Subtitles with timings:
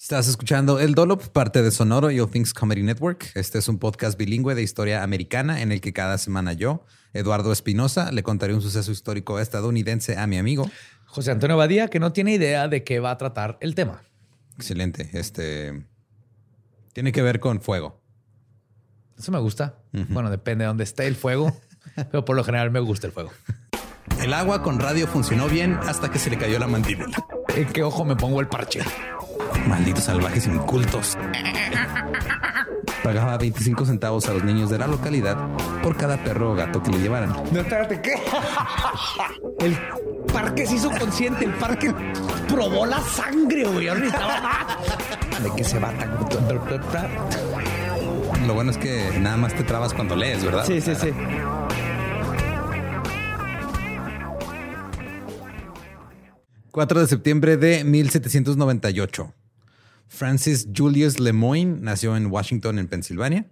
[0.00, 3.32] Estás escuchando El Dolop, parte de Sonoro y All Things Comedy Network.
[3.34, 7.50] Este es un podcast bilingüe de historia americana en el que cada semana yo, Eduardo
[7.50, 10.70] Espinosa, le contaré un suceso histórico estadounidense a mi amigo
[11.04, 14.04] José Antonio Badía, que no tiene idea de qué va a tratar el tema.
[14.54, 15.10] Excelente.
[15.14, 15.84] Este
[16.92, 18.00] tiene que ver con fuego.
[19.18, 19.80] Eso me gusta.
[20.10, 21.60] Bueno, depende de dónde esté el fuego,
[21.96, 23.32] pero por lo general me gusta el fuego.
[24.22, 27.16] El agua con radio funcionó bien hasta que se le cayó la mandíbula.
[27.56, 28.80] ¿En qué ojo me pongo el parche?
[29.66, 31.16] Malditos salvajes incultos.
[33.02, 35.36] Pagaba 25 centavos a los niños de la localidad
[35.82, 37.30] por cada perro o gato que le llevaran.
[37.52, 38.14] No, espérate, ¿qué?
[39.60, 39.76] El
[40.32, 41.94] parque se hizo consciente, el parque
[42.48, 43.88] probó la sangre, güey.
[43.88, 44.76] Ahora.
[45.42, 46.18] ¿De qué se va tan...
[48.46, 50.64] Lo bueno es que nada más te trabas cuando lees, ¿verdad?
[50.66, 51.12] Sí, sí, sí.
[56.70, 59.34] ...4 de septiembre de 1798.
[60.08, 63.46] Francis Julius Lemoyne nació en Washington, en Pensilvania.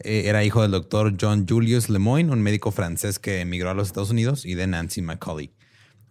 [0.00, 3.88] Eh, era hijo del doctor John Julius Lemoyne, un médico francés que emigró a los
[3.88, 5.52] Estados Unidos, y de Nancy Macaulay.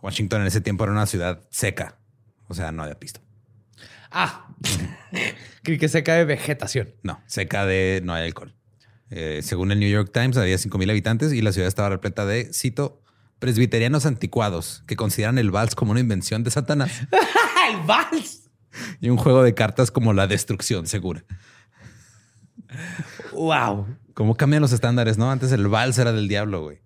[0.01, 1.99] Washington en ese tiempo era una ciudad seca,
[2.47, 3.21] o sea, no había pisto.
[4.09, 4.47] Ah,
[5.63, 6.93] creí que seca de vegetación.
[7.03, 8.53] No, seca de no hay alcohol.
[9.09, 12.51] Eh, según el New York Times, había 5.000 habitantes y la ciudad estaba repleta de,
[12.53, 13.01] cito,
[13.39, 16.91] presbiterianos anticuados que consideran el vals como una invención de Satanás.
[17.69, 18.50] ¡El vals!
[19.01, 21.23] Y un juego de cartas como la destrucción segura.
[23.33, 23.87] ¡Wow!
[24.13, 25.31] ¿Cómo cambian los estándares, no?
[25.31, 26.79] Antes el vals era del diablo, güey.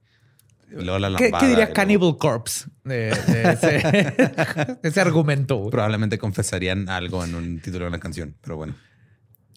[0.71, 5.57] Y luego la ¿Qué, diría luego- Cannibal Corpse de, de ese, ese argumento?
[5.57, 5.71] güey?
[5.71, 8.75] Probablemente confesarían algo en un título de una canción, pero bueno.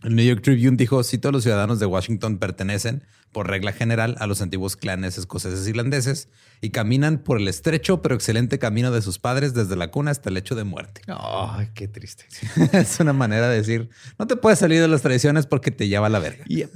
[0.05, 3.03] El New York Tribune dijo, si todos los ciudadanos de Washington pertenecen,
[3.33, 6.29] por regla general, a los antiguos clanes escoceses e irlandeses
[6.61, 10.31] y caminan por el estrecho pero excelente camino de sus padres desde la cuna hasta
[10.31, 11.03] el lecho de muerte.
[11.07, 12.25] Ay, qué triste.
[12.73, 16.07] es una manera de decir, no te puedes salir de las tradiciones porque te lleva
[16.07, 16.45] a la verga.
[16.47, 16.71] Yep.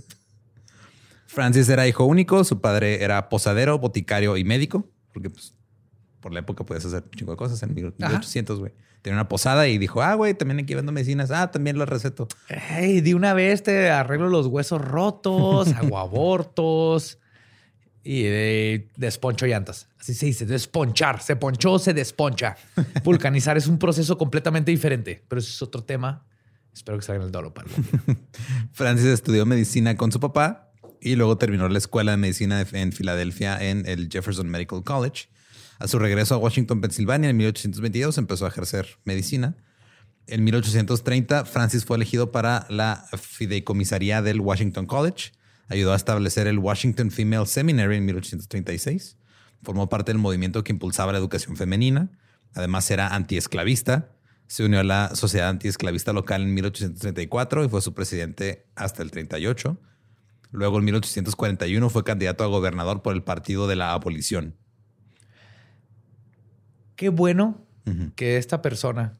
[1.27, 5.55] Francis era hijo único, su padre era posadero, boticario y médico, porque pues,
[6.21, 8.73] por la época puedes hacer un chingo de cosas en 1800, güey.
[9.03, 11.33] Tenía una posada y dijo, ah, güey, también aquí vendo medicinas.
[11.33, 12.29] Ah, también lo receto.
[12.49, 17.19] Hey, de una vez te arreglo los huesos rotos, hago abortos
[18.05, 19.89] y de desponcho llantas.
[19.99, 21.21] Así se dice, desponchar.
[21.21, 22.57] Se ponchó, se desponcha.
[23.05, 26.25] Vulcanizar es un proceso completamente diferente, pero eso es otro tema.
[26.73, 27.53] Espero que salga en el dolo.
[28.73, 30.71] Francis estudió medicina con su papá
[31.01, 35.29] y luego terminó la escuela de medicina en Filadelfia en el Jefferson Medical College.
[35.83, 39.57] A su regreso a Washington, Pensilvania, en 1822 empezó a ejercer medicina.
[40.29, 45.33] En 1830, Francis fue elegido para la fideicomisaría del Washington College.
[45.67, 49.17] Ayudó a establecer el Washington Female Seminary en 1836.
[49.65, 52.13] Formó parte del movimiento que impulsaba la educación femenina.
[52.55, 54.13] Además, era antiesclavista.
[54.47, 59.11] Se unió a la Sociedad Antiesclavista Local en 1834 y fue su presidente hasta el
[59.11, 59.81] 38.
[60.53, 64.62] Luego, en 1841, fue candidato a gobernador por el Partido de la Abolición.
[66.97, 67.67] Qué bueno
[68.15, 69.19] que esta persona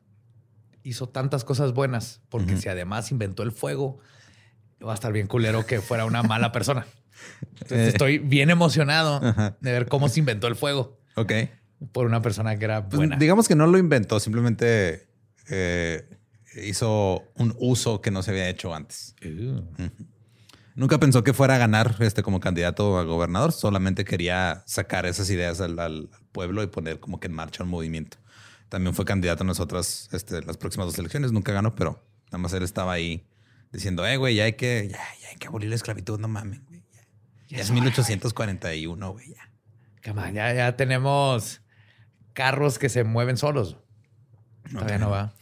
[0.85, 3.99] hizo tantas cosas buenas, porque si además inventó el fuego,
[4.85, 6.87] va a estar bien culero que fuera una mala persona.
[7.53, 7.89] Entonces eh.
[7.89, 9.21] estoy bien emocionado
[9.61, 10.99] de ver cómo se inventó el fuego.
[11.15, 11.33] Ok.
[11.93, 13.17] Por una persona que era pues, buena.
[13.17, 15.09] digamos que no lo inventó, simplemente
[15.51, 16.09] eh,
[16.63, 19.15] hizo un uso que no se había hecho antes.
[19.25, 19.63] Uh.
[20.75, 25.29] Nunca pensó que fuera a ganar este como candidato a gobernador, solamente quería sacar esas
[25.29, 28.19] ideas al pueblo y poner como que en marcha un movimiento.
[28.69, 31.31] También fue candidato en nosotras este, las próximas dos elecciones.
[31.33, 33.27] Nunca ganó, pero nada más él estaba ahí
[33.71, 34.99] diciendo, eh, güey, ya hay que, ya,
[35.31, 36.83] hay que abolir la esclavitud, no mames, güey.
[37.49, 40.31] Ya, es 1841, güey, ya.
[40.31, 41.61] ya, ya tenemos
[42.33, 43.77] carros que se mueven solos.
[44.71, 45.35] Todavía no va.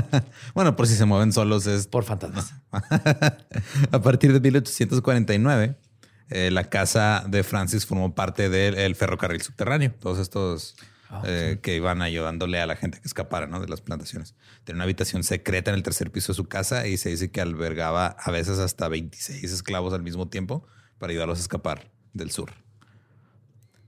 [0.54, 1.86] bueno, por si se mueven solos es...
[1.86, 2.54] Por fantasmas.
[2.72, 5.76] a partir de 1849,
[6.32, 9.92] eh, la casa de Francis formó parte del ferrocarril subterráneo.
[10.00, 10.74] Todos estos
[11.14, 13.60] Ah, eh, que iban ayudándole a la gente que escapara ¿no?
[13.60, 14.34] de las plantaciones.
[14.64, 17.42] Tenía una habitación secreta en el tercer piso de su casa y se dice que
[17.42, 22.52] albergaba a veces hasta 26 esclavos al mismo tiempo para ayudarlos a escapar del sur.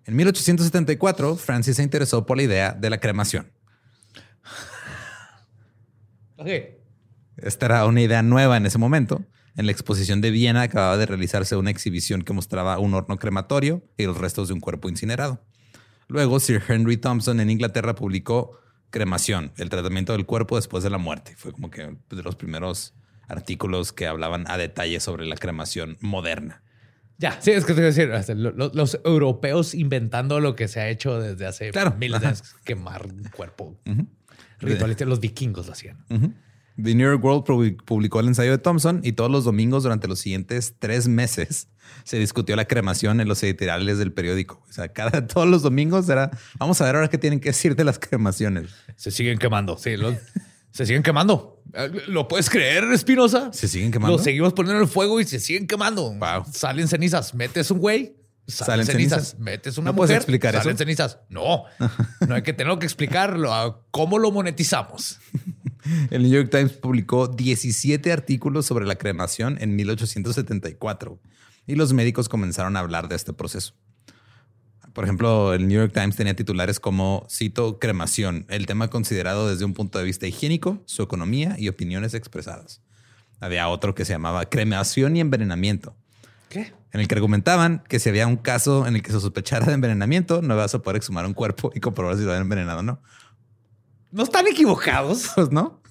[0.05, 3.51] En 1874, Francis se interesó por la idea de la cremación.
[7.39, 9.25] Esta era una idea nueva en ese momento.
[9.57, 13.85] En la exposición de Viena acababa de realizarse una exhibición que mostraba un horno crematorio
[13.97, 15.45] y los restos de un cuerpo incinerado.
[16.09, 18.59] Luego, Sir Henry Thompson en Inglaterra publicó
[18.91, 21.35] Cremación, el tratamiento del cuerpo después de la muerte.
[21.37, 22.95] Fue como que de los primeros
[23.27, 26.63] artículos que hablaban a detalle sobre la cremación moderna.
[27.19, 30.89] Ya, sí, es que te voy a decir, los, europeos inventando lo que se ha
[30.89, 33.77] hecho desde hace miles de años, quemar un cuerpo.
[34.61, 35.99] Rituales, los vikingos lo hacían.
[36.83, 40.19] The New York World publicó el ensayo de Thompson y todos los domingos durante los
[40.19, 41.69] siguientes tres meses
[42.05, 44.63] se discutió la cremación en los editoriales del periódico.
[44.69, 47.77] O sea, cada, todos los domingos era, vamos a ver ahora qué tienen que decir
[47.77, 48.71] de las cremaciones.
[48.97, 49.95] Se siguen quemando, sí,
[50.71, 51.63] se siguen quemando.
[52.09, 53.53] ¿Lo puedes creer, Espinosa?
[53.53, 54.17] Se siguen quemando.
[54.17, 56.13] Lo seguimos poniendo en el fuego y se siguen quemando.
[56.15, 56.45] Wow.
[56.53, 58.17] Salen cenizas, metes un güey,
[58.47, 59.39] Salen, cenizas.
[59.39, 61.19] Metes una ¿No puedes explicar salen cenizas.
[61.29, 61.65] No,
[62.29, 63.87] no hay que tenerlo que explicarlo.
[63.91, 65.19] ¿Cómo lo monetizamos?
[66.11, 71.21] El New York Times publicó 17 artículos sobre la cremación en 1874
[71.67, 73.75] y los médicos comenzaron a hablar de este proceso.
[74.93, 79.65] Por ejemplo, el New York Times tenía titulares como, cito, cremación, el tema considerado desde
[79.65, 82.81] un punto de vista higiénico, su economía y opiniones expresadas.
[83.41, 85.97] Había otro que se llamaba cremación y envenenamiento.
[86.55, 86.73] ¿Qué?
[86.93, 89.73] En el que argumentaban que si había un caso en el que se sospechara de
[89.73, 92.83] envenenamiento, no vas a poder exhumar un cuerpo y comprobar si lo habían envenenado o
[92.85, 93.03] no.
[94.13, 95.31] No están equivocados.
[95.35, 95.83] Pues no.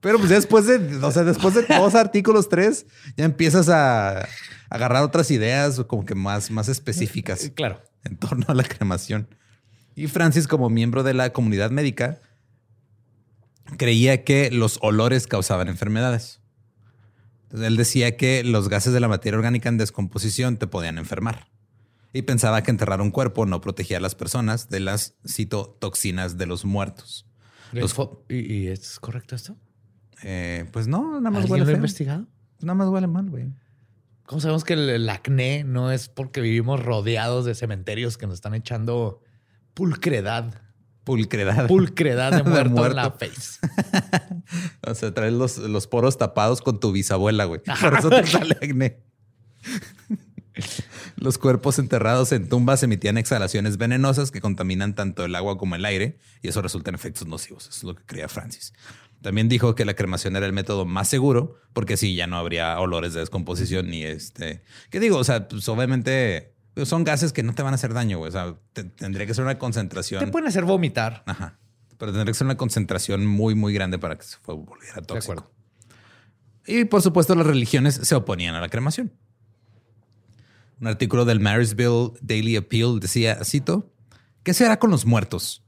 [0.00, 4.28] Pero pues después de, o sea, después de dos artículos, tres, ya empiezas a
[4.70, 7.50] agarrar otras ideas como que más, más específicas.
[7.56, 7.82] Claro.
[8.04, 9.26] En torno a la cremación.
[9.96, 12.20] Y Francis, como miembro de la comunidad médica,
[13.78, 16.41] creía que los olores causaban enfermedades.
[17.52, 21.48] Entonces, él decía que los gases de la materia orgánica en descomposición te podían enfermar.
[22.14, 26.46] Y pensaba que enterrar un cuerpo no protegía a las personas de las citotoxinas de
[26.46, 27.26] los muertos.
[28.30, 29.54] ¿Y, es correcto esto?
[30.22, 32.26] Eh, pues no, nada más huele lo ha investigado?
[32.60, 33.52] Nada más huele mal, güey.
[34.24, 38.54] ¿Cómo sabemos que el, acné no es porque vivimos rodeados de cementerios que nos están
[38.54, 39.20] echando
[39.74, 40.61] pulcredad?
[41.04, 41.66] Pulcredad.
[41.66, 43.58] Pulcredad de muerto, en la face.
[44.86, 47.60] o sea, traes los, los, poros tapados con tu bisabuela, güey.
[47.80, 48.98] Por eso te sale acné.
[51.16, 55.84] Los cuerpos enterrados en tumbas emitían exhalaciones venenosas que contaminan tanto el agua como el
[55.84, 57.68] aire y eso resulta en efectos nocivos.
[57.68, 58.72] Eso es lo que creía Francis.
[59.22, 62.78] También dijo que la cremación era el método más seguro porque así ya no habría
[62.80, 64.62] olores de descomposición ni este.
[64.90, 65.16] ¿Qué digo?
[65.16, 66.51] O sea, pues obviamente
[66.84, 68.20] son gases que no te van a hacer daño.
[68.20, 70.24] O sea, tendría que ser una concentración.
[70.24, 71.22] Te pueden hacer vomitar.
[71.26, 71.58] Ajá.
[71.98, 75.12] Pero tendría que ser una concentración muy, muy grande para que se volviera tóxico.
[75.12, 75.50] De acuerdo.
[76.66, 79.12] Y por supuesto, las religiones se oponían a la cremación.
[80.80, 83.92] Un artículo del Marysville Daily Appeal decía, cito,
[84.42, 85.64] ¿qué se hará con los muertos?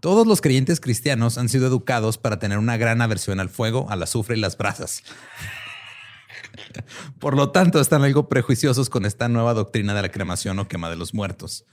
[0.00, 4.02] Todos los creyentes cristianos han sido educados para tener una gran aversión al fuego, al
[4.02, 5.02] azufre y las brasas.
[7.18, 10.90] Por lo tanto, están algo prejuiciosos con esta nueva doctrina de la cremación o quema
[10.90, 11.64] de los muertos.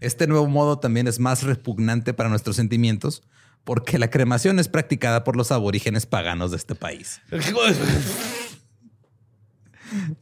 [0.00, 3.22] Este nuevo modo también es más repugnante para nuestros sentimientos
[3.64, 7.20] porque la cremación es practicada por los aborígenes paganos de este país.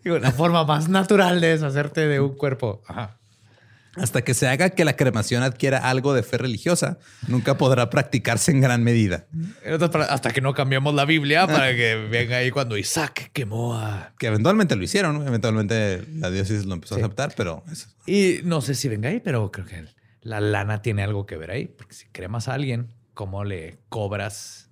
[0.05, 2.83] La forma más natural de deshacerte de un cuerpo.
[3.97, 6.99] Hasta que se haga que la cremación adquiera algo de fe religiosa,
[7.29, 9.27] nunca podrá practicarse en gran medida.
[10.09, 14.13] Hasta que no cambiamos la Biblia para que venga ahí cuando Isaac quemó a...
[14.19, 17.65] Que eventualmente lo hicieron, eventualmente la diócesis lo empezó a aceptar, pero...
[18.07, 19.85] Y no sé si venga ahí, pero creo que
[20.21, 24.67] la lana tiene algo que ver ahí, porque si cremas a alguien, ¿cómo le cobras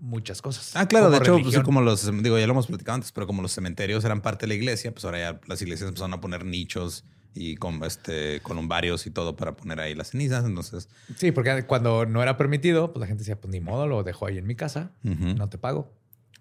[0.00, 0.72] muchas cosas.
[0.74, 3.42] Ah, claro, de hecho, pues, como los, digo, ya lo hemos platicado antes, pero como
[3.42, 6.44] los cementerios eran parte de la iglesia, pues ahora ya las iglesias empezaron a poner
[6.44, 10.44] nichos y con este columbarios y todo para poner ahí las cenizas.
[10.44, 14.02] Entonces, sí, porque cuando no era permitido, pues la gente decía, pues ni modo, lo
[14.02, 15.92] dejo ahí en mi casa, no te pago.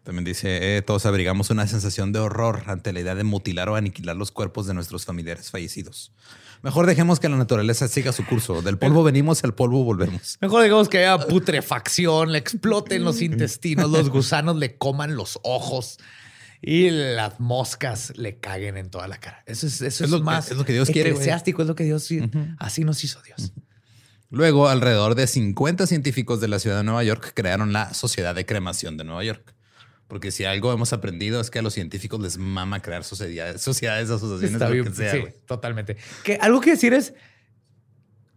[0.04, 3.76] También dice, eh, todos abrigamos una sensación de horror ante la idea de mutilar o
[3.76, 6.14] aniquilar los cuerpos de nuestros familiares fallecidos.
[6.62, 8.62] Mejor dejemos que la naturaleza siga su curso.
[8.62, 10.38] Del polvo venimos, al polvo volvemos.
[10.42, 16.00] Mejor dejemos que haya putrefacción, le exploten los intestinos, los gusanos le coman los ojos
[16.62, 19.44] y las moscas le caguen en toda la cara.
[19.46, 20.52] Eso es, eso es, lo más.
[20.52, 21.12] Es lo que Dios quiere.
[21.12, 22.10] Eclesiástico es lo que Dios.
[22.58, 23.54] Así nos hizo Dios.
[24.30, 28.46] Luego, alrededor de 50 científicos de la ciudad de Nueva York crearon la Sociedad de
[28.46, 29.56] Cremación de Nueva York.
[30.08, 34.10] Porque si algo hemos aprendido es que a los científicos les mama crear sociedades, sociedades
[34.10, 35.12] asociaciones, sea.
[35.12, 35.98] Sí, totalmente.
[36.24, 37.14] Que algo que decir es,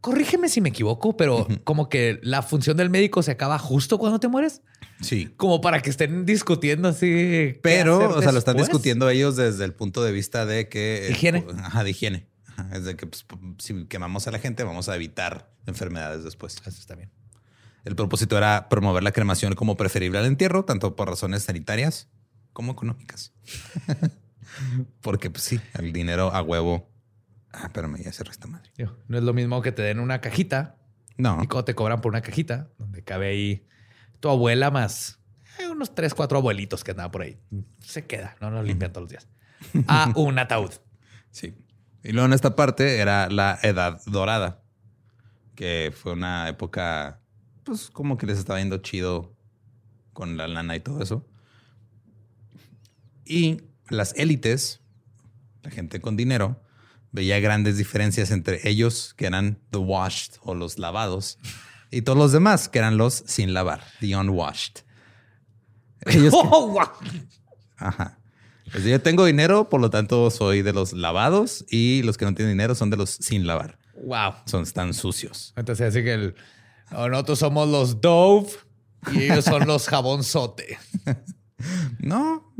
[0.02, 4.20] corrígeme si me equivoco, pero como que la función del médico se acaba justo cuando
[4.20, 4.60] te mueres.
[5.00, 5.32] Sí.
[5.36, 7.54] Como para que estén discutiendo así.
[7.62, 11.08] Pero, o sea, lo están discutiendo ellos desde el punto de vista de que...
[11.10, 11.46] Higiene.
[11.56, 12.26] Ajá, de higiene.
[12.72, 13.24] Es de que pues,
[13.58, 16.56] si quemamos a la gente vamos a evitar enfermedades después.
[16.66, 17.10] Eso está bien.
[17.84, 22.08] El propósito era promover la cremación como preferible al entierro, tanto por razones sanitarias
[22.52, 23.32] como económicas.
[25.00, 26.91] Porque, pues sí, el dinero a huevo.
[27.52, 28.70] Ah, pero me ya cerró esta madre.
[29.08, 30.76] No es lo mismo que te den una cajita.
[31.16, 31.42] No.
[31.42, 33.66] Y cuando te cobran por una cajita, donde cabe ahí
[34.20, 35.22] tu abuela más
[35.58, 37.38] eh, unos tres, cuatro abuelitos que andaban por ahí.
[37.80, 39.28] Se queda, no nos limpian todos los días.
[39.86, 40.72] A un ataúd.
[41.30, 41.54] Sí.
[42.02, 44.62] Y luego en esta parte era la Edad Dorada,
[45.54, 47.20] que fue una época
[47.64, 49.36] pues como que les estaba yendo chido
[50.12, 51.28] con la lana y todo eso.
[53.24, 54.80] Y las élites,
[55.62, 56.60] la gente con dinero,
[57.12, 61.38] veía grandes diferencias entre ellos, que eran the washed o los lavados,
[61.90, 64.78] y todos los demás, que eran los sin lavar, the unwashed.
[66.06, 66.80] Ellos, oh,
[67.76, 68.18] Ajá.
[68.72, 72.34] Pues yo tengo dinero, por lo tanto soy de los lavados y los que no
[72.34, 73.78] tienen dinero son de los sin lavar.
[74.02, 74.34] Wow.
[74.46, 75.52] Son tan sucios.
[75.56, 76.34] Entonces, así que el,
[76.90, 78.48] nosotros somos los Dove
[79.12, 80.78] y ellos son los jabonzote.
[82.00, 82.52] No,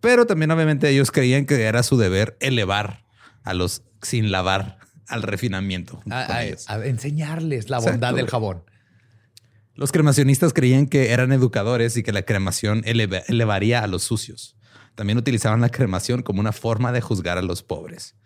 [0.00, 3.05] pero también obviamente ellos creían que era su deber elevar
[3.46, 6.02] a los sin lavar al refinamiento.
[6.10, 6.42] A,
[6.84, 8.64] enseñarles la bondad del jabón.
[9.74, 14.56] Los cremacionistas creían que eran educadores y que la cremación elevaría a los sucios.
[14.94, 18.16] También utilizaban la cremación como una forma de juzgar a los pobres.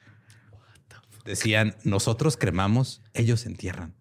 [1.25, 3.95] Decían, nosotros cremamos, ellos entierran.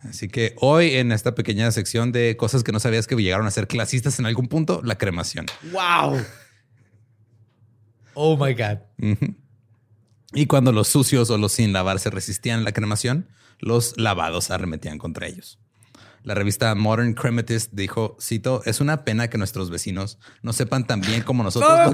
[0.00, 3.50] Así que hoy en esta pequeña sección de cosas que no sabías que llegaron a
[3.50, 5.46] ser clasistas en algún punto, la cremación.
[5.72, 6.20] Wow.
[8.20, 8.78] Oh my God.
[10.34, 13.28] Y cuando los sucios o los sin lavar se resistían a la cremación,
[13.60, 15.60] los lavados arremetían contra ellos.
[16.24, 21.00] La revista Modern Crematist dijo, cito, es una pena que nuestros vecinos no sepan tan
[21.00, 21.70] bien como nosotros.
[21.78, 21.92] No,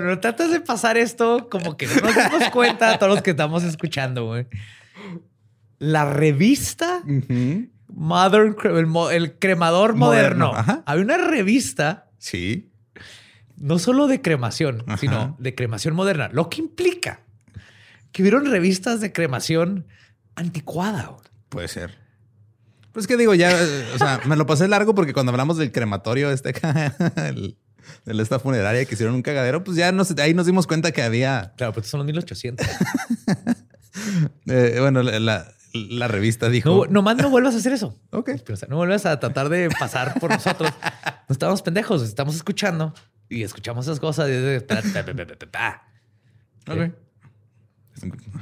[0.00, 3.30] no tratas de pasar esto como que no nos damos cuenta a todos los que
[3.30, 4.48] estamos escuchando, güey.
[5.78, 7.04] La revista
[7.86, 8.56] Modern,
[9.12, 10.54] el, cremador moderno.
[10.86, 12.10] Había una revista.
[12.18, 12.71] Sí.
[13.62, 16.28] No solo de cremación, sino de cremación moderna.
[16.32, 17.20] Lo que implica
[18.10, 19.86] que hubieron revistas de cremación
[20.34, 21.16] anticuada.
[21.48, 21.96] Puede ser.
[22.90, 23.56] Pues que digo, ya,
[23.94, 26.52] o sea, me lo pasé largo porque cuando hablamos del crematorio, este,
[27.28, 27.56] el,
[28.04, 31.52] de esta funeraria que hicieron un cagadero, pues ya ahí nos dimos cuenta que había.
[31.56, 32.66] Claro, pues son los 1800.
[34.46, 36.86] Eh, bueno, la, revista dijo.
[36.86, 38.00] No, nomás no vuelvas a hacer eso.
[38.10, 38.30] ok.
[38.68, 40.72] no vuelvas a tratar de pasar por nosotros.
[41.28, 42.94] No estamos pendejos, estamos escuchando
[43.32, 44.28] y escuchamos esas cosas.
[44.28, 44.32] Y...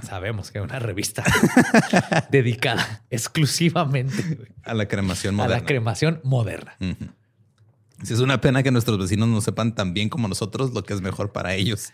[0.03, 1.25] Sabemos que es una revista
[2.31, 5.57] dedicada exclusivamente a la cremación moderna.
[5.57, 6.77] A la cremación moderna.
[8.03, 10.95] Si es una pena que nuestros vecinos no sepan tan bien como nosotros lo que
[10.95, 11.93] es mejor para ellos.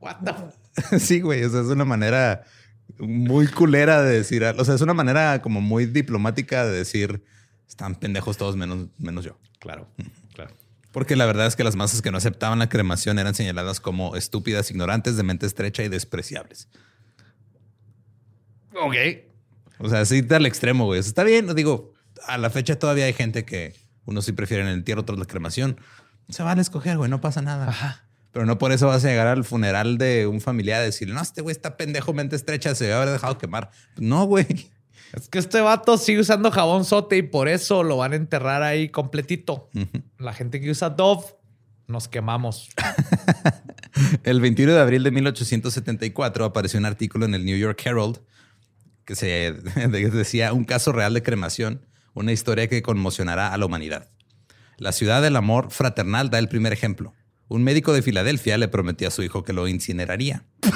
[0.00, 0.16] What
[0.98, 1.44] Sí, güey.
[1.44, 2.44] O sea, es una manera
[2.98, 4.44] muy culera de decir.
[4.44, 7.22] O sea, es una manera como muy diplomática de decir
[7.68, 9.38] están pendejos todos menos, menos yo.
[9.58, 9.88] Claro,
[10.34, 10.54] claro.
[10.90, 14.16] Porque la verdad es que las masas que no aceptaban la cremación eran señaladas como
[14.16, 16.68] estúpidas, ignorantes, de mente estrecha y despreciables.
[18.74, 18.94] Ok.
[19.78, 21.00] O sea, sí, al extremo, güey.
[21.00, 21.92] Está bien, digo,
[22.26, 23.74] a la fecha todavía hay gente que
[24.06, 25.78] unos sí prefieren el entierro, otros la cremación.
[26.30, 27.68] Se van a escoger, güey, no pasa nada.
[27.68, 28.07] Ajá.
[28.32, 31.22] Pero no por eso vas a llegar al funeral de un familiar y decirle, no,
[31.22, 33.70] este güey está pendejo, mente estrecha, se debe haber dejado quemar.
[33.96, 34.46] No, güey.
[35.14, 38.62] Es que este vato sigue usando jabón sote y por eso lo van a enterrar
[38.62, 39.70] ahí completito.
[40.18, 41.24] La gente que usa Dove,
[41.86, 42.68] nos quemamos.
[44.22, 48.20] El 21 de abril de 1874 apareció un artículo en el New York Herald
[49.08, 49.52] que se
[50.12, 54.10] decía un caso real de cremación, una historia que conmocionará a la humanidad.
[54.76, 57.14] La ciudad del amor fraternal da el primer ejemplo.
[57.48, 60.44] Un médico de Filadelfia le prometió a su hijo que lo incineraría.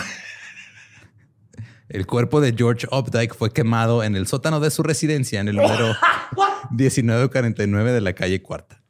[1.88, 5.56] El cuerpo de George Updike fue quemado en el sótano de su residencia en el
[5.56, 5.94] número
[6.70, 8.82] 1949 de la calle Cuarta.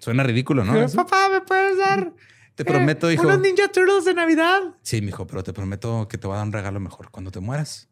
[0.00, 0.88] Suena ridículo, ¿no?
[0.88, 2.12] Papá, ¿me puedes dar?
[2.56, 3.22] Te prometo, hijo.
[3.22, 4.60] Unos Ninja Turtles de Navidad.
[4.82, 7.12] Sí, mijo, pero te prometo que te voy a dar un regalo mejor.
[7.12, 7.88] Cuando te mueras,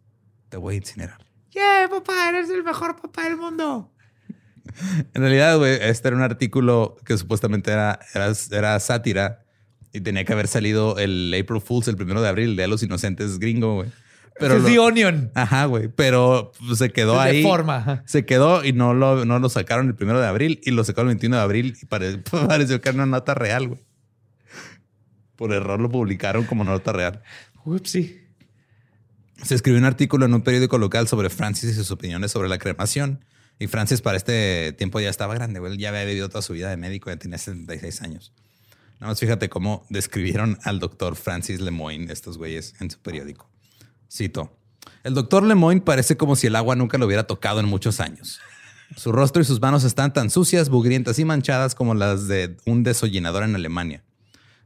[0.49, 1.25] te voy a incinerar.
[1.51, 3.93] Yeah, papá, eres el mejor papá del mundo.
[5.15, 9.45] En realidad, güey, este era un artículo que supuestamente era, era, era sátira
[9.93, 13.39] y tenía que haber salido el April Fools el primero de abril, de los Inocentes
[13.39, 13.91] gringo, güey.
[14.39, 15.31] Pero es lo- The Onion.
[15.35, 15.89] Ajá, güey.
[15.89, 17.43] Pero pues, se quedó Es de ahí.
[17.43, 18.03] forma.
[18.07, 21.11] Se quedó y no lo, no lo sacaron el primero de abril y lo sacaron
[21.11, 23.81] el 21 de abril y pare- pareció que era una nota real, güey.
[25.37, 27.23] Por error lo publicaron como nota real.
[27.65, 28.19] Upsi.
[29.43, 32.59] Se escribió un artículo en un periódico local sobre Francis y sus opiniones sobre la
[32.59, 33.25] cremación.
[33.61, 35.77] Y Francis para este tiempo ya estaba grande, güey.
[35.77, 38.33] Ya había vivido toda su vida de médico, ya tenía 76 años.
[38.99, 43.51] Nada más fíjate cómo describieron al doctor Francis Lemoyne, estos güeyes, en su periódico.
[44.11, 44.57] Cito.
[45.05, 48.41] El doctor Lemoyne parece como si el agua nunca lo hubiera tocado en muchos años.
[48.97, 52.83] Su rostro y sus manos están tan sucias, bugrientas y manchadas como las de un
[52.83, 54.03] desollinador en Alemania.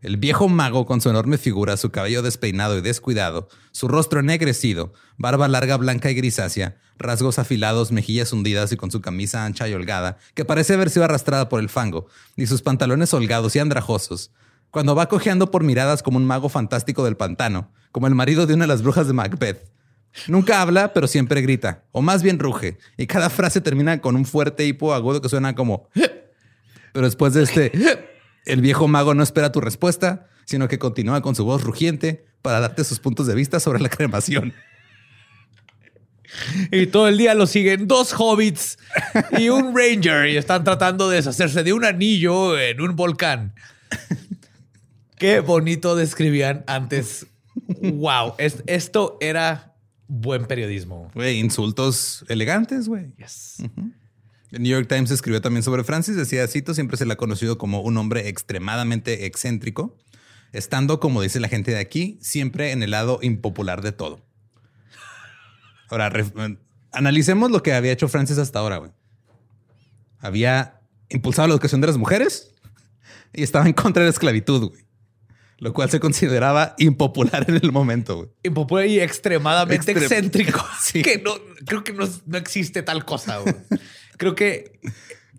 [0.05, 4.93] El viejo mago, con su enorme figura, su cabello despeinado y descuidado, su rostro ennegrecido,
[5.17, 9.73] barba larga, blanca y grisácea, rasgos afilados, mejillas hundidas y con su camisa ancha y
[9.73, 14.31] holgada, que parece haber sido arrastrada por el fango, y sus pantalones holgados y andrajosos,
[14.71, 18.53] cuando va cojeando por miradas como un mago fantástico del pantano, como el marido de
[18.53, 19.71] una de las brujas de Macbeth.
[20.29, 24.27] Nunca habla, pero siempre grita, o más bien ruge, y cada frase termina con un
[24.27, 25.89] fuerte hipo agudo que suena como...
[26.93, 27.73] Pero después de este,
[28.45, 32.61] el viejo mago no espera tu respuesta, sino que continúa con su voz rugiente para
[32.61, 34.53] darte sus puntos de vista sobre la cremación.
[36.73, 38.77] Y todo el día lo siguen dos hobbits
[39.39, 43.55] y un ranger y están tratando de deshacerse de un anillo en un volcán.
[45.17, 47.27] Qué bonito describían antes.
[47.81, 49.77] Wow, es- esto era
[50.09, 51.11] buen periodismo.
[51.15, 53.13] Güey, insultos elegantes, güey.
[53.17, 53.63] Yes.
[54.55, 56.15] El New York Times escribió también sobre Francis.
[56.15, 59.97] Decía, cito, siempre se le ha conocido como un hombre extremadamente excéntrico,
[60.53, 64.25] estando, como dice la gente de aquí, siempre en el lado impopular de todo.
[65.91, 66.13] Ahora,
[66.93, 68.95] analicemos lo que había hecho Francis hasta ahora.
[70.21, 72.55] Había impulsado la educación de las mujeres
[73.33, 74.73] y estaba en contra de la esclavitud.
[75.59, 78.29] Lo cual se consideraba impopular en el momento, güey.
[78.43, 80.65] Impopular y extremadamente Extrem- excéntrico.
[80.83, 81.03] Sí.
[81.03, 81.33] Que no,
[81.67, 83.39] creo que no, no existe tal cosa.
[83.39, 83.55] güey.
[84.17, 84.81] Creo que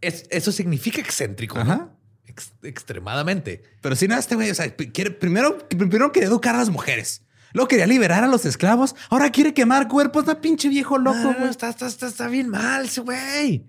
[0.01, 1.60] es- eso significa excéntrico.
[1.60, 1.89] Ajá.
[2.28, 3.62] Ex- extremadamente.
[3.82, 7.21] Pero si no, este güey, o sea, quiere, primero, primero quería educar a las mujeres.
[7.54, 8.95] Luego quería liberar a los esclavos.
[9.10, 10.23] Ahora quiere quemar cuerpos.
[10.23, 11.49] Está pinche viejo loco, No, güey.
[11.49, 13.65] está, está, está, está bien mal ese güey.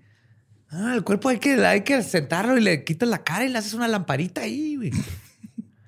[0.69, 3.57] Ah, el cuerpo hay que, hay que sentarlo y le quitas la cara y le
[3.57, 4.91] haces una lamparita ahí, güey.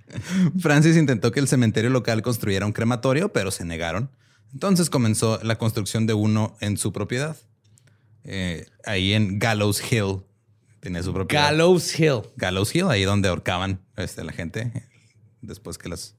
[0.60, 4.10] Francis intentó que el cementerio local construyera un crematorio, pero se negaron.
[4.54, 7.38] Entonces comenzó la construcción de uno en su propiedad.
[8.24, 10.22] Eh, ahí en Gallows Hill.
[10.80, 11.52] Tenía su propiedad.
[11.52, 12.22] Gallows Hill.
[12.36, 14.88] Gallows Hill, ahí donde ahorcaban este, la gente.
[15.42, 16.16] Después que las...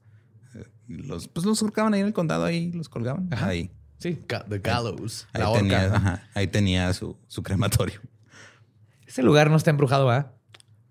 [0.55, 3.27] eh, Los, pues los ahorcaban ahí en el condado, ahí los colgaban.
[3.31, 3.71] Ahí.
[3.97, 4.17] Sí,
[4.49, 5.27] The Gallows.
[5.33, 5.95] Ahí la tenía, horca.
[5.97, 7.99] ajá, ahí tenía su, su crematorio.
[9.05, 10.33] Ese lugar no está embrujado, ¿ah?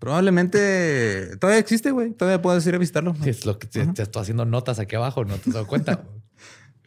[0.01, 2.13] Probablemente todavía existe, güey.
[2.13, 3.15] Todavía puedes ir a visitarlo.
[3.25, 6.03] Es lo que te, te estoy haciendo notas aquí abajo, no te has dado cuenta.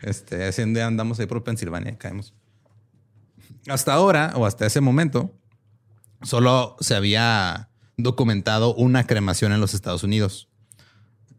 [0.02, 2.34] Este, así andamos ahí por Pensilvania, caemos.
[3.69, 5.34] Hasta ahora, o hasta ese momento,
[6.23, 10.49] solo se había documentado una cremación en los Estados Unidos.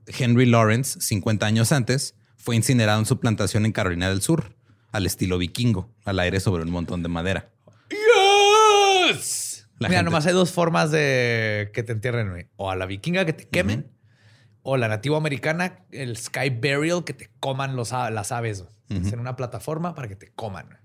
[0.06, 4.56] Henry Lawrence, 50 años antes, fue incinerado en su plantación en Carolina del Sur,
[4.92, 7.50] al estilo vikingo, al aire sobre un montón de madera.
[7.90, 9.43] ¡Yes!
[9.78, 12.48] La Mira, gente- nomás hay dos formas de que te entierren, güey.
[12.56, 13.90] O a la vikinga que te quemen,
[14.66, 18.62] O la nativa americana, el Sky Burial, que te coman los, las aves.
[18.62, 19.00] güey.
[19.06, 20.78] Hacen una plataforma para que te coman.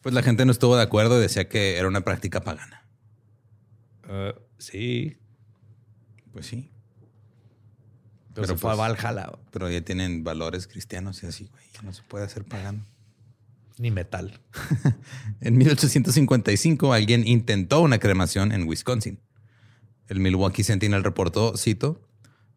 [0.00, 2.84] Pues la gente no estuvo de acuerdo y decía que era una práctica pagana.
[4.08, 5.16] Eh, sí.
[6.32, 6.72] Pues sí.
[8.34, 9.26] Pero, Pero se fue a pues- Valhalla.
[9.28, 9.42] güey.
[9.52, 11.64] Pero ya tienen valores cristianos y así, güey.
[11.74, 12.84] Ya no se puede hacer pagano.
[13.82, 14.40] Ni metal.
[15.40, 19.18] En 1855 alguien intentó una cremación en Wisconsin.
[20.06, 22.08] El Milwaukee Sentinel reportó, cito,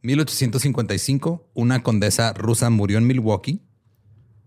[0.03, 3.63] 1855, una condesa rusa murió en Milwaukee,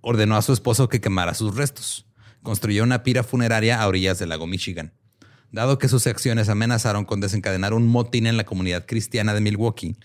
[0.03, 2.07] ordenó a su esposo que quemara sus restos,
[2.45, 4.93] construyó una pira funeraria a orillas del lago Michigan.
[5.51, 9.97] Dado que sus acciones amenazaron con desencadenar un motín en la comunidad cristiana de Milwaukee,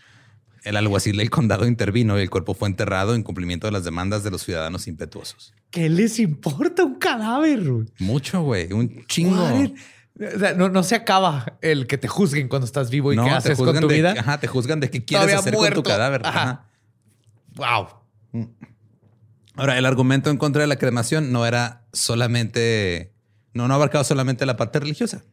[0.63, 4.23] el alguacil del condado intervino y el cuerpo fue enterrado en cumplimiento de las demandas
[4.23, 5.53] de los ciudadanos impetuosos.
[5.73, 7.63] ¿Qué les importa un cadáver?
[7.63, 7.87] güey?
[7.97, 9.43] Mucho, güey, un chingo.
[9.43, 13.23] O sea, no, no se acaba el que te juzguen cuando estás vivo y qué
[13.23, 14.13] te haces con tu de- vida.
[14.15, 16.21] Ajá, te juzgan de qué quieres Todavía hacer con tu cadáver.
[16.27, 16.41] Ajá.
[17.55, 17.89] Ajá.
[18.31, 18.47] Wow.
[19.55, 23.15] Ahora, el argumento en contra de la cremación no era solamente,
[23.55, 25.23] no, no abarcaba solamente la parte religiosa.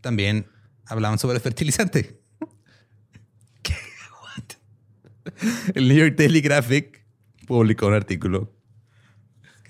[0.00, 0.46] También
[0.86, 2.20] hablaban sobre el fertilizante.
[3.62, 3.74] ¿Qué?
[4.22, 5.32] What?
[5.74, 7.04] El New York Daily Graphic
[7.48, 8.52] publicó un artículo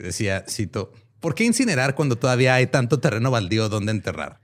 [0.02, 4.40] decía, cito, ¿por qué incinerar cuando todavía hay tanto terreno baldío donde enterrar?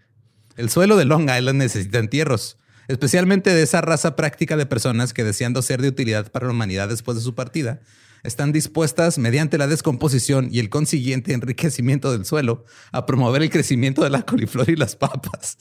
[0.56, 5.24] El suelo de Long Island necesita entierros, especialmente de esa raza práctica de personas que
[5.24, 7.80] deseando ser de utilidad para la humanidad después de su partida,
[8.24, 14.02] están dispuestas, mediante la descomposición y el consiguiente enriquecimiento del suelo, a promover el crecimiento
[14.02, 15.58] de la coliflor y las papas.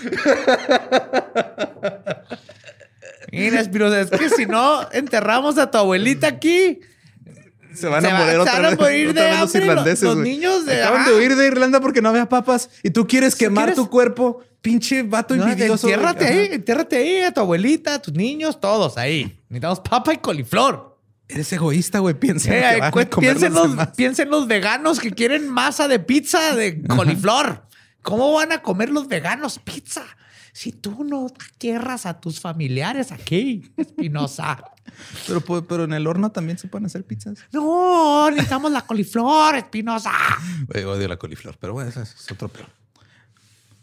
[3.32, 6.80] Mira, Espinosa, es que si no enterramos a tu abuelita aquí,
[7.74, 9.54] Se van Se a morir se otra van a vez, morir otra de vez los
[9.54, 10.02] irlandeses.
[10.02, 13.36] los niños de- Acaban de huir de Irlanda porque no había papas y tú quieres
[13.36, 14.42] quemar quieres- tu cuerpo.
[14.60, 15.88] Pinche vato no, envidioso.
[15.88, 19.40] entiérrate ahí, entiérrate ahí, a tu abuelita, a tus niños, todos ahí.
[19.48, 20.98] Necesitamos papa y coliflor.
[21.28, 22.14] Eres egoísta, güey.
[22.14, 23.88] Piensa Eh, en que van a cu- comer piensen, los los, demás.
[23.96, 27.62] piensen los veganos que quieren masa de pizza de coliflor.
[28.02, 30.02] ¿Cómo van a comer los veganos pizza?
[30.60, 34.62] Si tú no tierras a tus familiares aquí, Espinosa.
[35.26, 37.38] Pero, pu- pero en el horno también se pueden hacer pizzas.
[37.52, 40.10] No, necesitamos la coliflor, Espinosa.
[40.68, 42.66] Odio la coliflor, pero bueno, eso es otro peor.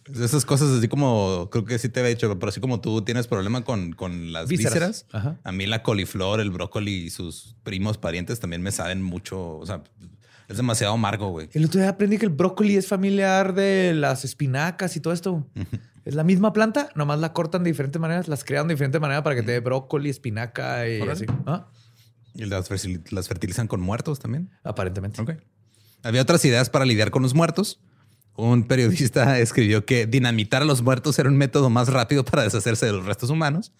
[0.04, 3.02] Pues Esas cosas así como, creo que sí te había dicho, pero así como tú
[3.02, 5.06] tienes problema con, con las Vísceras.
[5.10, 9.58] vísceras, a mí la coliflor, el brócoli y sus primos parientes también me saben mucho,
[9.58, 9.82] o sea,
[10.48, 11.50] es demasiado amargo, güey.
[11.54, 15.48] El otro día aprendí que el brócoli es familiar de las espinacas y todo esto.
[16.08, 19.24] Es la misma planta, nomás la cortan de diferentes maneras, las crean de diferente manera
[19.24, 21.12] para que te dé brócoli, espinaca y Órale.
[21.12, 21.26] así.
[21.46, 21.68] ¿Ah?
[22.34, 24.50] Y las, fertil- las fertilizan con muertos también.
[24.64, 25.22] Aparentemente.
[25.22, 25.32] Ok.
[26.04, 27.82] Había otras ideas para lidiar con los muertos.
[28.36, 32.86] Un periodista escribió que dinamitar a los muertos era un método más rápido para deshacerse
[32.86, 33.74] de los restos humanos.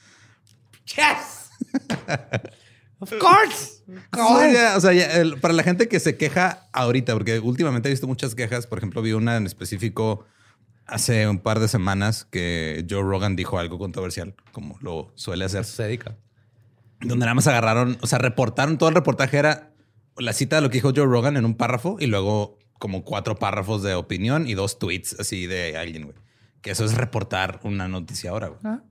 [0.88, 1.50] Yes.
[3.00, 3.84] of course.
[4.18, 7.40] O sea, ya- o sea, ya, el- para la gente que se queja ahorita, porque
[7.40, 8.68] últimamente he visto muchas quejas.
[8.68, 10.26] Por ejemplo, vi una en específico
[10.88, 15.62] hace un par de semanas que Joe Rogan dijo algo controversial, como lo suele hacer,
[15.62, 16.18] Eso se dedica.
[17.02, 19.74] donde nada más agarraron, o sea, reportaron, todo el reportaje era
[20.18, 23.36] la cita de lo que dijo Joe Rogan en un párrafo y luego como cuatro
[23.38, 26.16] párrafos de opinión y dos tweets así de alguien, güey.
[26.62, 28.60] Que eso es reportar una noticia ahora, güey.
[28.64, 28.84] Ah.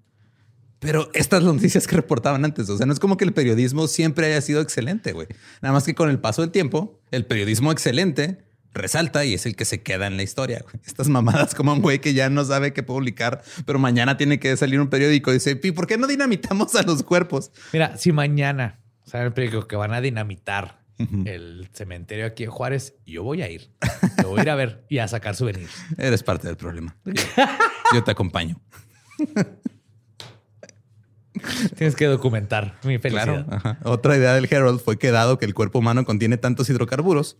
[0.78, 4.26] Pero estas noticias que reportaban antes, o sea, no es como que el periodismo siempre
[4.26, 5.26] haya sido excelente, güey.
[5.62, 8.45] Nada más que con el paso del tiempo, el periodismo excelente
[8.76, 10.60] resalta y es el que se queda en la historia.
[10.62, 10.76] güey.
[10.86, 14.56] Estas mamadas como un güey que ya no sabe qué publicar, pero mañana tiene que
[14.56, 17.50] salir un periódico y dice, "Pi, ¿por qué no dinamitamos a los cuerpos?
[17.72, 20.80] Mira, si mañana sale el periódico que van a dinamitar
[21.26, 23.70] el cementerio aquí en Juárez, yo voy a ir.
[24.22, 25.70] Yo voy a ir a ver y a sacar souvenirs.
[25.98, 26.96] Eres parte del problema.
[27.04, 27.12] Yo,
[27.94, 28.58] yo te acompaño.
[31.76, 33.44] Tienes que documentar mi felicidad.
[33.46, 33.78] Claro.
[33.84, 37.36] Otra idea del Herald fue que dado que el cuerpo humano contiene tantos hidrocarburos,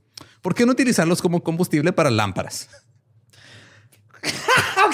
[0.47, 2.69] ¿por qué no utilizarlos como combustible para lámparas?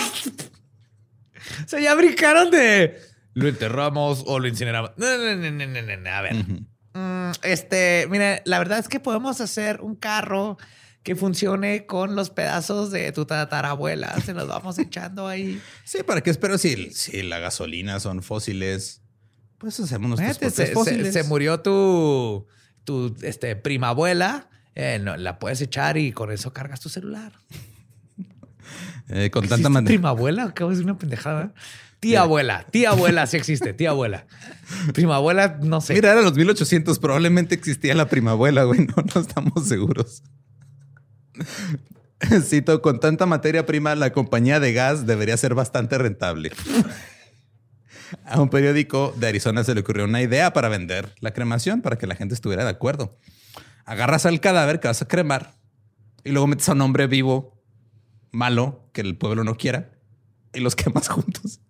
[1.66, 2.98] O sea, ya brincaron de
[3.34, 4.92] lo enterramos o lo incineramos.
[4.96, 6.10] No, no, no, no, no, no, no.
[6.10, 6.34] A ver.
[6.94, 10.56] Mm, este, mire, la verdad es que podemos hacer un carro
[11.02, 14.18] que funcione con los pedazos de tu tatarabuela.
[14.22, 15.60] Se los vamos echando ahí.
[15.84, 19.02] Sí, ¿para qué espero si, si la gasolina son fósiles?
[19.58, 21.12] Pues hacemos nuestros propios se, se- fósiles.
[21.12, 22.46] se murió tu,
[22.84, 24.48] tu este, prima abuela.
[24.74, 27.32] Eh, no, la puedes echar y con eso cargas tu celular.
[29.08, 29.88] Eh, con ¿Existe tanta manera.
[29.88, 30.44] prima abuela?
[30.44, 31.44] Acabo de decir una pendejada.
[31.44, 31.60] ¿eh?
[32.00, 34.26] Tía abuela, tía abuela, sí existe, tía abuela.
[34.94, 35.94] Prima abuela, no sé.
[35.94, 38.86] Mira, eran los 1800, probablemente existía la primabuela, güey.
[38.86, 40.22] No, no estamos seguros.
[42.42, 46.52] Cito, con tanta materia prima, la compañía de gas debería ser bastante rentable.
[48.24, 51.98] A un periódico de Arizona se le ocurrió una idea para vender la cremación, para
[51.98, 53.16] que la gente estuviera de acuerdo.
[53.84, 55.54] Agarras al cadáver que vas a cremar
[56.24, 57.60] y luego metes a un hombre vivo,
[58.30, 59.90] malo, que el pueblo no quiera,
[60.54, 61.60] y los quemas juntos.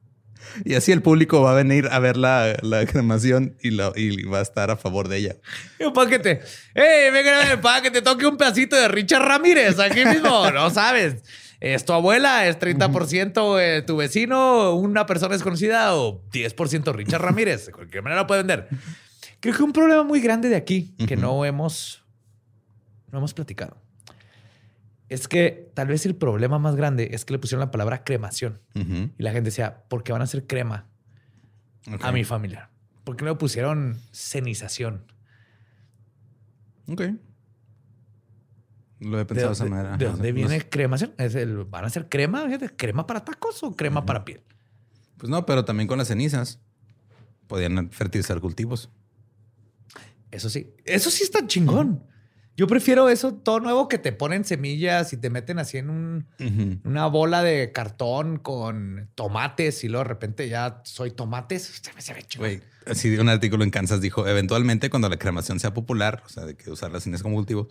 [0.64, 4.24] Y así el público va a venir a ver la, la cremación y, la- y
[4.24, 5.36] va a estar a favor de ella.
[5.78, 6.40] Y un paquete.
[6.74, 10.50] ¡Ey, venga, para que te toque un pedacito de Richard Ramírez aquí mismo!
[10.52, 11.22] No sabes.
[11.60, 12.48] ¿Es tu abuela?
[12.48, 14.74] ¿Es 30% eh, tu vecino?
[14.74, 15.94] ¿Una persona desconocida?
[15.94, 17.66] ¿O 10% Richard Ramírez?
[17.66, 18.68] De cualquier manera lo puede vender.
[19.38, 22.01] Creo que un problema muy grande de aquí que no hemos,
[23.12, 23.76] no hemos platicado
[25.08, 28.62] es que tal vez el problema más grande es que le pusieron la palabra cremación.
[28.74, 30.88] Y la gente decía, ¿por qué van a hacer crema
[32.00, 32.70] a mi familia?
[33.04, 35.04] ¿Por qué no le pusieron cenización?
[36.88, 37.02] Ok.
[39.00, 39.96] Lo he ¿De, pensado de esa manera.
[39.98, 41.12] de dónde viene cremación?
[41.18, 42.46] ¿Es el- ¿Van a hacer crema?
[42.76, 44.40] ¿Crema para tacos o crema para piel?
[45.18, 46.58] Pues no, pero también con las cenizas
[47.48, 48.88] podían fertilizar cultivos.
[50.30, 50.72] Eso sí.
[50.86, 52.04] Eso sí está chingón.
[52.56, 56.26] Yo prefiero eso todo nuevo que te ponen semillas y te meten así en un-
[56.84, 61.62] una bola de cartón con tomates y luego de repente ya soy tomates.
[61.82, 62.20] Se me, se me.
[62.36, 66.44] Güey, así un artículo en Kansas dijo, eventualmente cuando la cremación sea popular, o sea,
[66.44, 67.68] de que usar las cenizas como cultivo,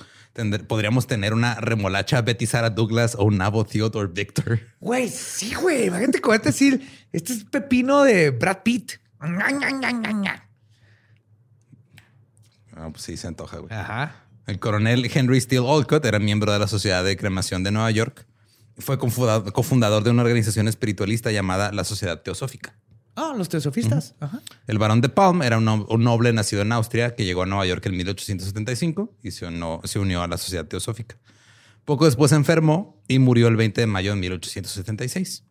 [0.68, 4.60] podríamos tener una remolacha Betty Sarah Douglas o un nabo Theodore Victor.
[4.80, 5.86] Güey, sí, güey.
[5.88, 8.94] Imagínate cómo decir, este es pepino de Brad Pitt.
[12.76, 13.72] Ah, pues sí, se antoja, güey.
[13.72, 14.16] Ajá.
[14.48, 18.26] El coronel Henry Steele Olcott era miembro de la Sociedad de Cremación de Nueva York.
[18.78, 22.76] Fue cofundador de una organización espiritualista llamada la Sociedad Teosófica.
[23.16, 24.16] Ah, los teosofistas.
[24.22, 24.42] Ajá.
[24.68, 27.46] El barón de Palm era un, no- un noble nacido en Austria que llegó a
[27.46, 31.18] Nueva York en 1875 y se unió, se unió a la Sociedad Teosófica.
[31.84, 35.44] Poco después se enfermó y murió el 20 de mayo de 1876.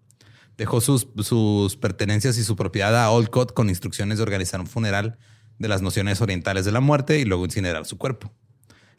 [0.56, 5.18] Dejó sus, sus pertenencias y su propiedad a Olcott con instrucciones de organizar un funeral
[5.58, 8.32] de las nociones orientales de la muerte y luego incinerar su cuerpo.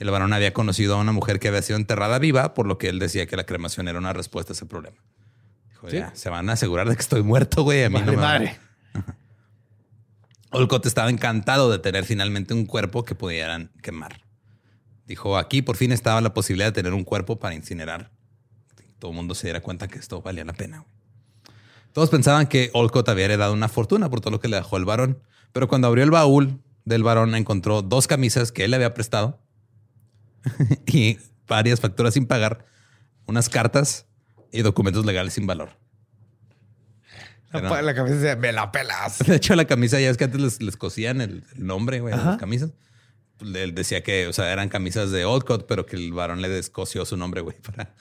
[0.02, 2.90] El varón había conocido a una mujer que había sido enterrada viva, por lo que
[2.90, 4.98] él decía que la cremación era una respuesta a ese problema.
[5.70, 5.98] Dijo, Sí.
[5.98, 7.84] ya, se van a asegurar de que estoy muerto, güey.
[7.84, 8.60] A mí no Vale, me madre.
[10.50, 14.22] Olcott estaba encantado de tener finalmente un cuerpo que pudieran quemar.
[15.06, 18.10] Dijo, aquí por fin estaba la posibilidad de tener un cuerpo para incinerar.
[18.98, 20.80] Todo el mundo se diera cuenta que esto valía la pena.
[20.80, 20.92] güey.
[21.94, 24.86] Todos pensaban que Olcott había heredado una fortuna por todo lo que le dejó el
[24.86, 25.20] varón,
[25.54, 29.40] pero cuando abrió el baúl del varón encontró dos camisas que él le había prestado
[30.86, 32.66] y varias facturas sin pagar,
[33.26, 34.08] unas cartas
[34.52, 35.78] y documentos legales sin valor.
[37.52, 39.20] La, dice, me la pelas.
[39.26, 42.16] de hecho, la camisa ya es que antes les, les cosían el, el nombre, güey,
[42.16, 42.72] las camisas.
[43.38, 46.50] Pues, Él decía que, o sea, eran camisas de Olcott, pero que el varón le
[46.50, 47.94] descosió su nombre, güey, para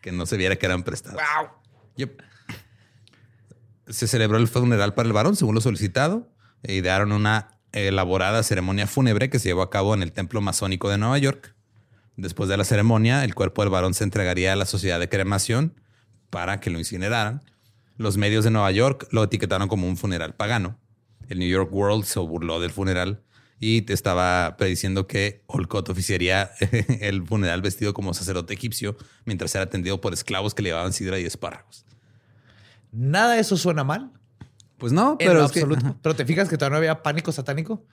[0.00, 1.18] que no se viera que eran prestadas.
[1.18, 1.50] Wow.
[1.96, 2.22] Yep.
[3.88, 6.32] Se celebró el funeral para el varón, según lo solicitado.
[6.62, 10.88] e Idearon una elaborada ceremonia fúnebre que se llevó a cabo en el templo masónico
[10.88, 11.55] de Nueva York.
[12.16, 15.74] Después de la ceremonia, el cuerpo del varón se entregaría a la sociedad de cremación
[16.30, 17.42] para que lo incineraran.
[17.98, 20.78] Los medios de Nueva York lo etiquetaron como un funeral pagano.
[21.28, 23.22] El New York World se burló del funeral
[23.58, 26.50] y te estaba prediciendo que Olcott oficiaría
[27.00, 31.18] el funeral vestido como sacerdote egipcio mientras era atendido por esclavos que le llevaban sidra
[31.18, 31.84] y espárragos.
[32.92, 34.10] Nada de eso suena mal.
[34.78, 35.86] Pues no, En pero lo es que- absoluto.
[35.86, 35.96] ajá.
[36.02, 37.84] Pero te fijas que todavía no había pánico satánico.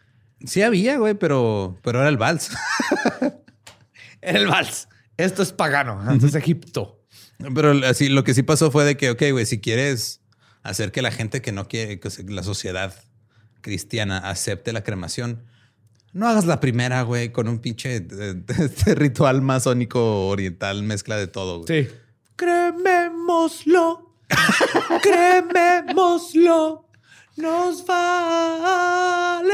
[0.46, 2.50] sí había, güey, pero, pero era el vals.
[4.24, 4.88] En el vals.
[5.18, 6.12] Esto es pagano.
[6.12, 7.04] Esto es Egipto.
[7.54, 10.22] Pero así, lo que sí pasó fue de que, ok, güey, si quieres
[10.64, 12.96] hacer que la gente que no quiere, que la sociedad
[13.62, 15.44] cristiana acepte la cremación,
[16.14, 18.06] no hagas la primera, güey, con un pinche eh,
[18.60, 21.64] este ritual masónico oriental, mezcla de todo.
[21.64, 21.86] güey.
[21.86, 21.92] Sí.
[22.36, 24.16] Cremémoslo.
[25.02, 26.88] Cremémoslo.
[27.36, 29.54] Nos vale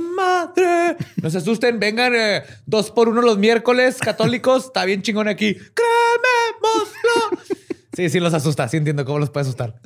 [0.00, 0.96] madre.
[1.22, 4.66] No se asusten, vengan eh, dos por uno los miércoles católicos.
[4.66, 5.54] Está bien chingón aquí.
[5.54, 7.44] Cremémoslo.
[7.96, 8.68] Sí, sí los asusta.
[8.68, 9.80] Sí entiendo cómo los puede asustar.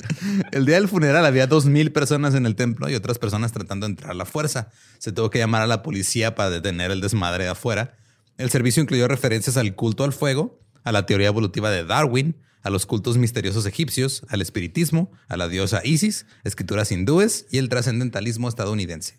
[0.52, 3.86] El día del funeral había dos mil personas en el templo y otras personas tratando
[3.86, 4.70] de entrar a la fuerza.
[4.98, 7.96] Se tuvo que llamar a la policía para detener el desmadre de afuera.
[8.38, 12.70] El servicio incluyó referencias al culto al fuego, a la teoría evolutiva de Darwin, a
[12.70, 18.48] los cultos misteriosos egipcios, al espiritismo, a la diosa Isis, escrituras hindúes y el trascendentalismo
[18.48, 19.18] estadounidense.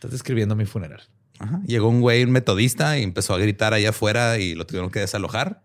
[0.00, 1.02] Estás describiendo mi funeral.
[1.38, 1.60] Ajá.
[1.66, 4.98] Llegó un güey, un metodista, y empezó a gritar allá afuera y lo tuvieron que
[4.98, 5.62] desalojar.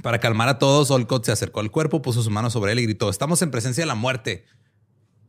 [0.00, 2.84] Para calmar a todos, Olcott se acercó al cuerpo, puso su mano sobre él y
[2.84, 4.44] gritó, estamos en presencia de la muerte.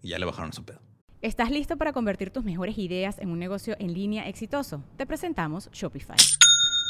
[0.04, 0.80] Y ya le bajaron su pedo.
[1.24, 4.84] ¿Estás listo para convertir tus mejores ideas en un negocio en línea exitoso?
[4.96, 6.18] Te presentamos Shopify.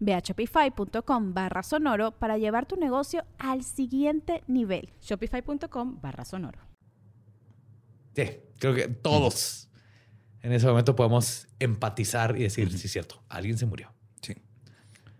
[0.00, 4.92] Ve a shopify.com barra sonoro para llevar tu negocio al siguiente nivel.
[5.00, 6.58] Shopify.com barra sonoro.
[8.14, 8.24] Sí,
[8.58, 9.68] creo que todos
[10.42, 13.92] en ese momento podemos empatizar y decir, sí, es cierto, alguien se murió.
[14.20, 14.34] Sí.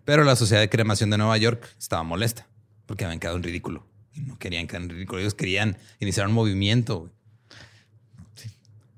[0.04, 2.48] Pero la Sociedad de Cremación de Nueva York estaba molesta
[2.86, 3.86] porque habían quedado en ridículo.
[4.12, 5.20] Y no querían quedar en ridículo.
[5.20, 7.10] Ellos querían iniciar un movimiento.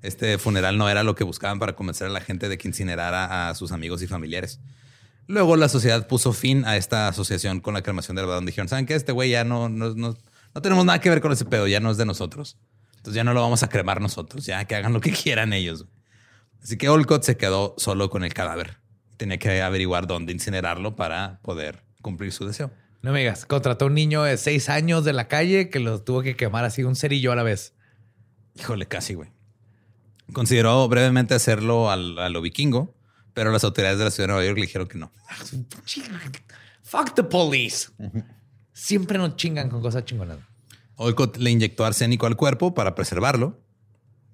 [0.01, 3.49] Este funeral no era lo que buscaban para convencer a la gente de que incinerara
[3.49, 4.59] a sus amigos y familiares.
[5.27, 8.45] Luego la sociedad puso fin a esta asociación con la cremación del varón.
[8.45, 8.95] Dijeron, ¿saben qué?
[8.95, 10.15] Este güey ya no, no, no,
[10.53, 12.57] no tenemos nada que ver con ese pedo, ya no es de nosotros.
[12.97, 15.85] Entonces ya no lo vamos a cremar nosotros, ya que hagan lo que quieran ellos.
[16.63, 18.77] Así que Olcott se quedó solo con el cadáver.
[19.17, 22.71] Tenía que averiguar dónde incinerarlo para poder cumplir su deseo.
[23.01, 26.23] No me digas, contrató un niño de seis años de la calle que lo tuvo
[26.23, 27.73] que quemar así un cerillo a la vez.
[28.55, 29.29] Híjole, casi, güey.
[30.33, 32.95] Consideró brevemente hacerlo a lo vikingo,
[33.35, 35.11] pero las autoridades de la ciudad de Nueva York le dijeron que no.
[36.81, 37.89] Fuck the police.
[38.71, 40.37] Siempre nos chingan con cosas chingonas.
[40.95, 43.61] Olcott le inyectó arsénico al cuerpo para preservarlo.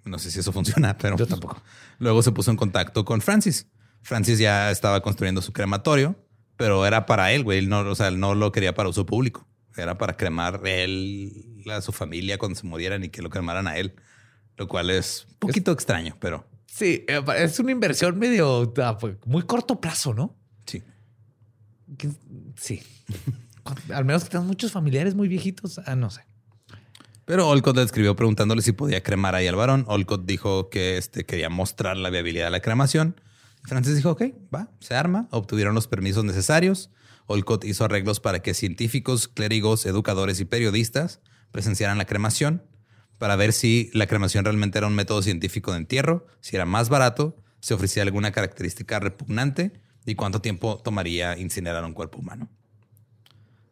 [0.06, 1.62] No sé si eso funciona, pero Yo tampoco.
[1.98, 3.68] Luego se puso en contacto con Francis.
[4.04, 6.16] Francis ya estaba construyendo su crematorio,
[6.56, 7.66] pero era para él, güey.
[7.66, 9.48] No, o sea, él no lo quería para uso público.
[9.76, 13.78] Era para cremar él, a su familia cuando se murieran y que lo cremaran a
[13.78, 13.96] él.
[14.58, 19.18] Lo cual es un poquito extraño, pero Sí, eh, es una inversión medio ah, pues,
[19.26, 20.38] muy corto plazo, ¿no?
[20.66, 20.82] sí.
[22.56, 22.82] Sí.
[23.94, 25.80] Al menos que tengan muchos familiares muy viejitos.
[25.86, 26.22] Ah, no sé.
[27.26, 29.84] Pero Olcott le escribió preguntándole si podía cremar ahí al varón.
[29.88, 33.20] Olcott dijo que este, quería mostrar la viabilidad de la cremación.
[33.64, 35.28] Francis dijo, ok, va, se arma.
[35.32, 36.90] Obtuvieron los permisos necesarios.
[37.28, 41.20] Olcott hizo arreglos para que científicos, clérigos, educadores y periodistas
[41.52, 42.64] presenciaran la cremación
[43.22, 46.90] para ver si la cremación realmente era un método científico de entierro, si era más
[46.90, 52.50] barato, si ofrecía alguna característica repugnante y cuánto tiempo tomaría incinerar un cuerpo humano.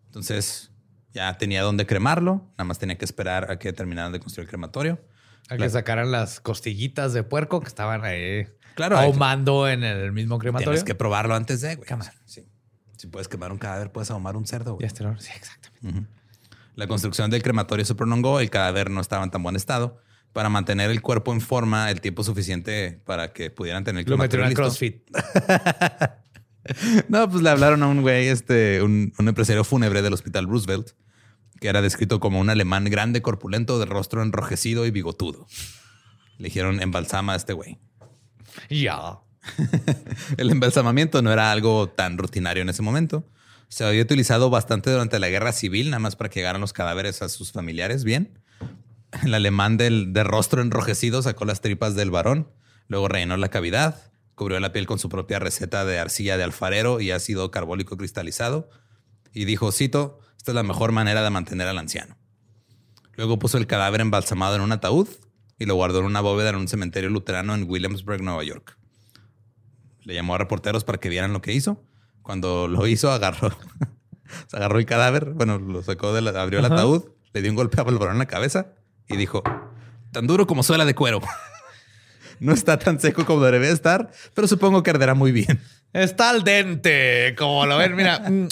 [0.06, 0.70] Entonces
[1.16, 4.50] ya tenía dónde cremarlo, nada más tenía que esperar a que terminaran de construir el
[4.50, 5.02] crematorio.
[5.50, 10.12] A que sacaran las costillitas de puerco que estaban ahí Claro, hay ahumando en el
[10.12, 10.74] mismo crematorio.
[10.74, 11.90] Tienes que probarlo antes de, güey.
[12.26, 12.48] Sí.
[12.98, 14.76] Si puedes quemar un cadáver, puedes ahumar un cerdo.
[14.76, 14.88] güey.
[14.88, 16.08] Sí, exactamente.
[16.76, 20.02] La construcción del crematorio se prolongó, el cadáver no estaba en tan buen estado.
[20.34, 24.18] Para mantener el cuerpo en forma el tiempo suficiente para que pudieran tener el Lo
[24.18, 24.70] metieron crematorio.
[24.70, 25.04] CrossFit.
[27.08, 30.90] No, pues le hablaron a un güey, este, un, un empresario fúnebre del Hospital Roosevelt,
[31.60, 35.48] que era descrito como un alemán grande, corpulento, de rostro enrojecido y bigotudo.
[36.38, 37.80] Le dijeron embalsama a este güey.
[38.70, 39.20] Ya.
[40.38, 43.26] El embalsamamiento no era algo tan rutinario en ese momento.
[43.70, 47.22] Se había utilizado bastante durante la guerra civil, nada más para que llegaran los cadáveres
[47.22, 48.40] a sus familiares bien.
[49.24, 52.52] El alemán del, de rostro enrojecido sacó las tripas del varón,
[52.88, 57.00] luego rellenó la cavidad, cubrió la piel con su propia receta de arcilla de alfarero
[57.00, 58.70] y ácido carbólico cristalizado
[59.34, 62.18] y dijo, cito, esta es la mejor manera de mantener al anciano.
[63.16, 65.10] Luego puso el cadáver embalsamado en un ataúd
[65.60, 68.78] y lo guardó en una bóveda en un cementerio luterano en Williamsburg, Nueva York.
[70.04, 71.84] Le llamó a reporteros para que vieran lo que hizo.
[72.30, 73.50] Cuando lo hizo, agarró,
[74.46, 77.56] se agarró el cadáver, bueno, lo sacó de la, abrió el ataúd, le dio un
[77.56, 78.68] golpe a Balborón en la cabeza
[79.08, 79.42] y dijo,
[80.12, 81.22] tan duro como suela de cuero.
[82.40, 85.60] No está tan seco como debería estar, pero supongo que arderá muy bien.
[85.92, 87.36] Está al dente.
[87.36, 88.20] Como lo ven, mira.
[88.20, 88.48] Mm.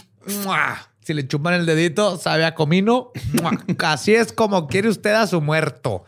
[1.01, 3.11] Si le chupan el dedito, sabe a comino.
[3.79, 6.03] Así es como quiere usted a su muerto.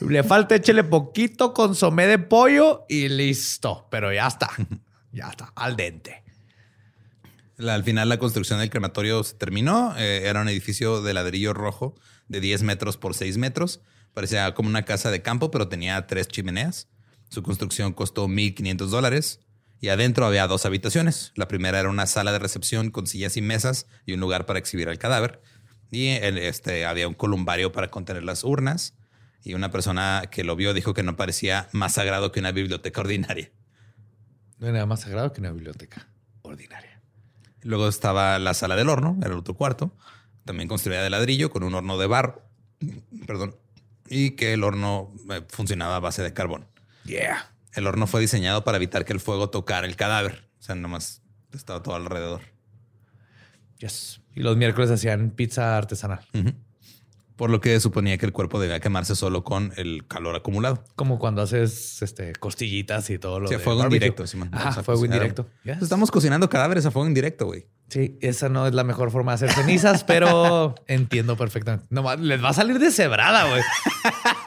[0.00, 3.86] Le falta échele poquito consomé de pollo y listo.
[3.90, 4.50] Pero ya está.
[5.10, 5.52] Ya está.
[5.54, 6.25] Al dente.
[7.58, 9.96] Al final la construcción del crematorio se terminó.
[9.96, 11.94] Eh, era un edificio de ladrillo rojo
[12.28, 13.80] de 10 metros por 6 metros.
[14.12, 16.88] Parecía como una casa de campo, pero tenía tres chimeneas.
[17.28, 19.40] Su construcción costó 1.500 dólares
[19.80, 21.32] y adentro había dos habitaciones.
[21.34, 24.58] La primera era una sala de recepción con sillas y mesas y un lugar para
[24.58, 25.42] exhibir el cadáver.
[25.90, 28.94] Y este, había un columbario para contener las urnas.
[29.42, 33.00] Y una persona que lo vio dijo que no parecía más sagrado que una biblioteca
[33.00, 33.52] ordinaria.
[34.58, 36.08] No nada más sagrado que una biblioteca
[36.42, 36.85] ordinaria.
[37.66, 39.92] Luego estaba la sala del horno, era el otro cuarto,
[40.44, 42.42] también construida de ladrillo con un horno de barro.
[43.26, 43.56] Perdón.
[44.08, 46.66] Y que el horno eh, funcionaba a base de carbón.
[47.04, 47.50] Yeah.
[47.74, 50.48] El horno fue diseñado para evitar que el fuego tocara el cadáver.
[50.60, 52.42] O sea, nomás estaba todo alrededor.
[53.78, 54.20] Yes.
[54.36, 56.20] Y los miércoles hacían pizza artesanal.
[57.36, 60.82] Por lo que suponía que el cuerpo debía quemarse solo con el calor acumulado.
[60.94, 63.96] Como cuando haces este, costillitas y todo lo Sí, de fuego barbecue.
[63.96, 64.48] indirecto, Simón.
[64.52, 65.46] Ajá, a fuego indirecto.
[65.64, 65.82] Yes.
[65.82, 67.66] Estamos cocinando cadáveres a fuego indirecto, güey.
[67.88, 71.86] Sí, esa no es la mejor forma de hacer cenizas, pero entiendo perfectamente.
[71.90, 73.62] No, les va a salir deshebrada, güey.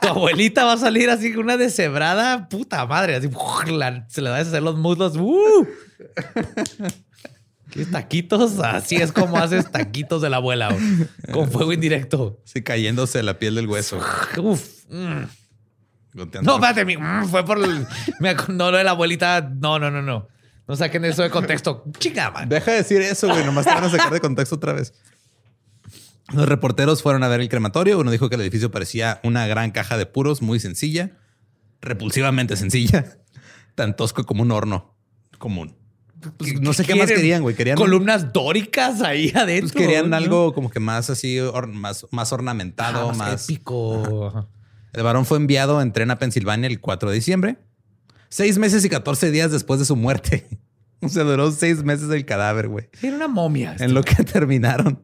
[0.02, 3.16] Tu abuelita va a salir así con una deshebrada, puta madre.
[3.16, 3.30] Así
[3.72, 5.16] la- se le va a hacer los muslos.
[5.16, 5.68] ¡uh!
[7.72, 8.60] ¿Qué taquitos?
[8.60, 10.76] Así es como haces taquitos de la abuela.
[11.32, 12.42] Con fuego indirecto.
[12.44, 14.00] Sí, cayéndose la piel del hueso.
[14.38, 14.86] Uf.
[14.90, 15.24] mm.
[16.14, 17.86] No, espérate, mi- mm, fue por el.
[18.20, 19.42] me no, lo de la abuelita.
[19.42, 20.28] No, no, no, no.
[20.68, 21.84] No saquen eso de contexto.
[22.00, 22.50] Chica, man.
[22.50, 23.46] Deja de decir eso, güey.
[23.46, 24.94] Nomás te van a sacar de contexto otra vez.
[26.34, 27.98] Los reporteros fueron a ver el crematorio.
[28.00, 31.18] Uno dijo que el edificio parecía una gran caja de puros muy sencilla,
[31.82, 33.18] repulsivamente sencilla,
[33.76, 34.96] tan tosco como un horno
[35.40, 35.76] común.
[36.38, 37.56] Pues, no sé qué más querían, güey.
[37.56, 39.74] Querían, columnas dóricas ahí adentro.
[39.74, 40.16] pues, querían ¿no?
[40.18, 43.44] algo como que más así, or- más, más ornamentado, Ajá, más.
[43.50, 44.28] épico.
[44.28, 44.48] Ajá.
[44.94, 47.58] El varón fue enviado en tren a Pensilvania el 4 de diciembre,
[48.30, 50.48] seis meses y 14 días después de su muerte.
[51.02, 52.90] O sea, duró seis meses el cadáver, güey.
[53.02, 53.74] Era una momia.
[53.80, 55.02] En lo que terminaron,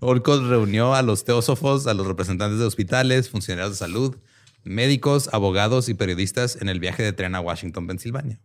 [0.00, 4.16] Olcott reunió a los teósofos, a los representantes de hospitales, funcionarios de salud,
[4.64, 8.40] médicos, abogados y periodistas en el viaje de tren a Washington, Pensilvania.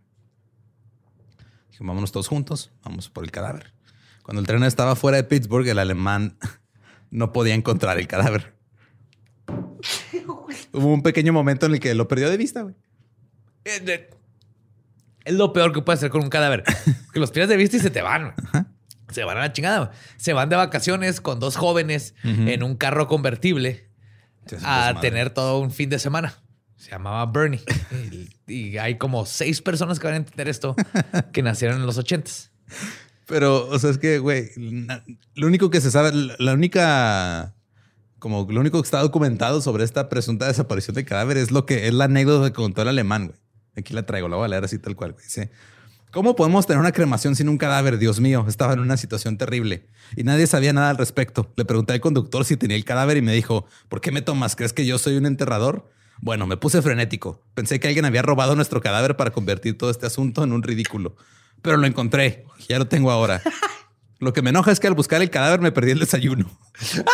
[1.80, 3.74] Vámonos todos juntos, vamos por el cadáver.
[4.24, 6.38] Cuando el tren estaba fuera de Pittsburgh, el alemán
[7.12, 8.54] no podía encontrar el cadáver.
[10.72, 12.76] Hubo un pequeño momento en el que lo perdió de vista, güey.
[13.66, 14.10] Eh,
[15.26, 16.64] Es lo peor que puede hacer con un cadáver.
[17.14, 18.34] Que los pierdes de vista y se te van.
[18.52, 18.64] güey.
[19.12, 19.92] Se van a la chingada.
[20.18, 23.88] Se van de vacaciones con dos jóvenes en un carro convertible
[24.64, 26.42] a tener todo un fin de semana.
[26.84, 27.62] Se llamaba Bernie.
[28.48, 30.76] y, y hay como seis personas que van a entender esto
[31.32, 32.52] que nacieron en los ochentas.
[33.26, 34.50] Pero, o sea, es que, güey,
[35.36, 37.56] lo único que se sabe, la- la única,
[38.20, 41.88] como lo único que está documentado sobre esta presunta desaparición de cadáver es lo que
[41.88, 43.40] es la anécdota que contó el alemán, güey.
[43.78, 45.24] Aquí la traigo, la voy a leer así tal cual, güey.
[45.24, 45.52] Dice,
[46.12, 47.98] ¿cómo podemos tener una cremación sin un cadáver?
[47.98, 51.50] Dios mío, estaba en una situación terrible y nadie sabía nada al respecto.
[51.56, 54.58] Le pregunté al conductor si tenía el cadáver y me dijo, ¿por qué me tomas?
[54.58, 55.90] ¿Crees que yo soy un enterrador?
[56.24, 57.44] Bueno, me puse frenético.
[57.54, 61.18] Pensé que alguien había robado nuestro cadáver para convertir todo este asunto en un ridículo.
[61.62, 62.46] Pero lo encontré.
[62.70, 63.42] Ya lo tengo ahora.
[64.20, 66.50] Lo que me enoja es que al buscar el cadáver me perdí el desayuno.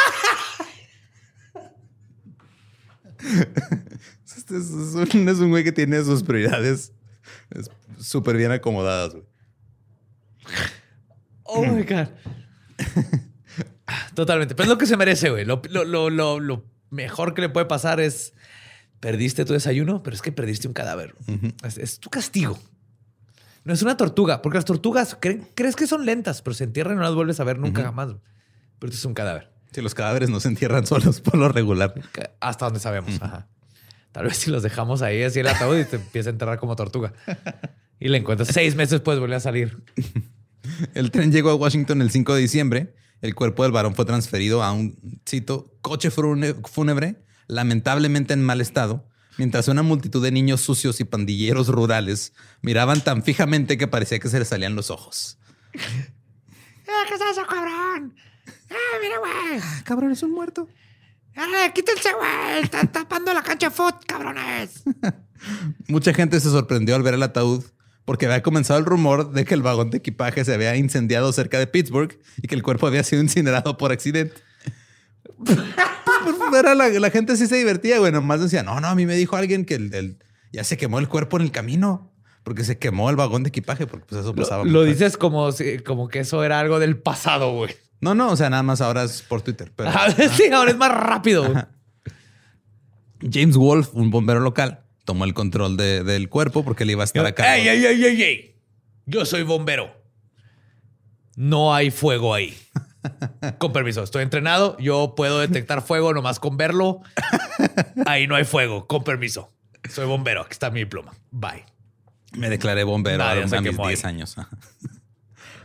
[4.37, 6.93] Este es, un, güey que tiene sus prioridades
[7.51, 9.13] es- súper bien acomodadas.
[9.13, 9.25] güey.
[11.43, 12.07] Oh my God.
[14.15, 14.55] Totalmente.
[14.55, 15.45] Pero es lo que se merece, güey.
[15.45, 15.61] Lo
[16.91, 18.33] mejor que le puede pasar es
[18.99, 21.15] perdiste tu desayuno, pero es que perdiste un cadáver.
[21.63, 22.59] es, es tu castigo.
[23.63, 26.93] No es una tortuga, porque las tortugas creen- crees que son lentas, pero se entierran
[26.95, 28.09] y no las vuelves a ver nunca jamás.
[28.79, 29.51] Pero esto es un cadáver.
[29.71, 31.93] Si los cadáveres no se entierran solos por lo regular.
[32.39, 33.21] Hasta donde sabemos.
[33.21, 33.47] Ajá.
[34.11, 36.75] Tal vez si los dejamos ahí así el ataúd y te empieza a enterrar como
[36.75, 37.13] tortuga.
[37.99, 39.83] Y le encuentras seis meses después vuelve a salir.
[40.95, 42.95] El tren llegó a Washington el 5 de diciembre.
[43.21, 44.97] El cuerpo del varón fue transferido a un,
[45.27, 49.05] cito, coche fúnebre, lamentablemente en mal estado,
[49.37, 54.29] mientras una multitud de niños sucios y pandilleros rurales miraban tan fijamente que parecía que
[54.29, 55.37] se les salían los ojos.
[55.75, 58.15] Ah, ¿Qué es eso, cabrón?
[58.71, 59.61] Ah, mira, güey.
[59.83, 60.69] Cabrón, es un muerto.
[61.35, 62.63] ¡Ah, quítense, güey!
[62.63, 64.83] Están tapando la cancha de foot, cabrones.
[65.87, 67.63] Mucha gente se sorprendió al ver el ataúd
[68.05, 71.59] porque había comenzado el rumor de que el vagón de equipaje se había incendiado cerca
[71.59, 74.35] de Pittsburgh y que el cuerpo había sido incinerado por accidente.
[76.57, 78.11] Era la, la gente sí se divertía, güey.
[78.11, 80.17] Nomás decía, no, no, a mí me dijo alguien que el, el-
[80.51, 82.11] ya se quemó el cuerpo en el camino
[82.43, 84.63] porque se quemó el vagón de equipaje, porque pues eso pasaba.
[84.65, 87.75] Lo, dices como, si- como que eso era algo del pasado, güey.
[88.01, 89.71] No, no, o sea, nada más ahora es por Twitter.
[89.75, 91.43] Pero, A ver, sí, ahora es más rápido.
[91.51, 91.63] güey.
[93.31, 97.05] James Wolf, un bombero local, tomó el control de- del cuerpo porque le iba a
[97.05, 97.51] estar a cargo.
[97.53, 98.55] ¡Ey, ey, ey, ey, ey!
[99.05, 99.91] Yo soy bombero.
[101.35, 102.57] No hay fuego ahí.
[103.57, 104.77] Con permiso, estoy entrenado.
[104.79, 107.01] Yo puedo detectar fuego nomás con verlo.
[108.05, 108.87] Ahí no hay fuego.
[108.87, 109.51] Con permiso.
[109.89, 110.41] Soy bombero.
[110.41, 111.13] Aquí está mi diploma.
[111.31, 111.65] Bye.
[112.33, 113.95] Me declaré bombero Nadie a, mis quemó ahí.
[113.95, 114.35] 10 años.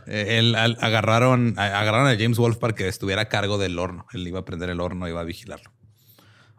[0.07, 3.77] Eh, Él, al- agarraron, a- agarraron a James Wolf para que estuviera a cargo del
[3.79, 4.05] horno.
[4.13, 5.71] Él iba a prender el horno, iba a vigilarlo.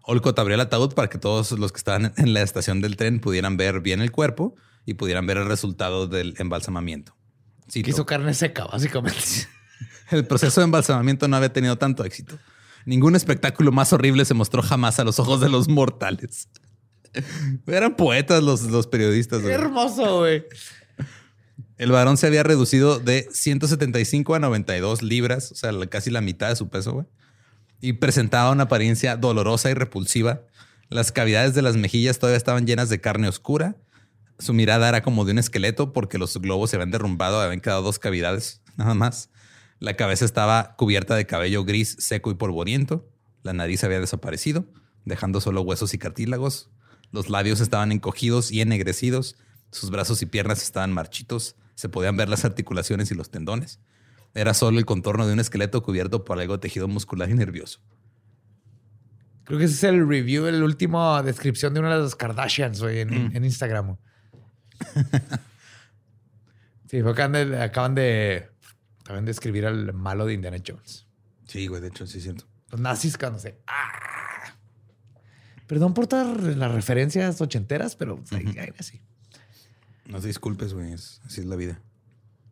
[0.02, 3.18] Olcott abrió el ataúd para que todos los que estaban en la estación del tren
[3.20, 4.54] pudieran ver bien el cuerpo
[4.84, 7.16] y pudieran ver el resultado del embalsamamiento.
[7.70, 9.18] Cito, Quiso carne seca, básicamente.
[10.10, 12.38] El proceso de embalsamamiento no había tenido tanto éxito.
[12.84, 16.48] Ningún espectáculo más horrible se mostró jamás a los ojos de los mortales.
[17.66, 19.42] Eran poetas los, los periodistas.
[19.42, 20.44] Qué hermoso, güey.
[21.78, 26.48] El varón se había reducido de 175 a 92 libras, o sea, casi la mitad
[26.48, 27.06] de su peso, güey.
[27.80, 30.42] Y presentaba una apariencia dolorosa y repulsiva.
[30.88, 33.76] Las cavidades de las mejillas todavía estaban llenas de carne oscura.
[34.38, 37.82] Su mirada era como de un esqueleto porque los globos se habían derrumbado, habían quedado
[37.82, 39.30] dos cavidades, nada más.
[39.78, 43.10] La cabeza estaba cubierta de cabello gris, seco y polvoriento.
[43.42, 44.66] La nariz había desaparecido,
[45.04, 46.70] dejando solo huesos y cartílagos.
[47.12, 49.36] Los labios estaban encogidos y ennegrecidos.
[49.70, 51.56] Sus brazos y piernas estaban marchitos.
[51.74, 53.80] Se podían ver las articulaciones y los tendones.
[54.34, 57.80] Era solo el contorno de un esqueleto cubierto por algo de tejido muscular y nervioso.
[59.44, 63.00] Creo que ese es el review, la última descripción de una de las Kardashians, güey,
[63.00, 63.96] en, en Instagram.
[66.86, 68.50] sí, fue que acaban de, acaban de,
[69.06, 71.06] acaban de escribir al malo de Indiana Jones.
[71.46, 72.44] Sí, güey, de hecho, sí siento.
[72.70, 73.60] Los nazis, cuando se...
[73.68, 74.52] ¡Ah!
[75.68, 78.42] Perdón por todas las referencias ochenteras, pero pues,
[78.78, 79.00] así.
[80.06, 80.92] No te disculpes, güey.
[80.92, 81.80] así es la vida.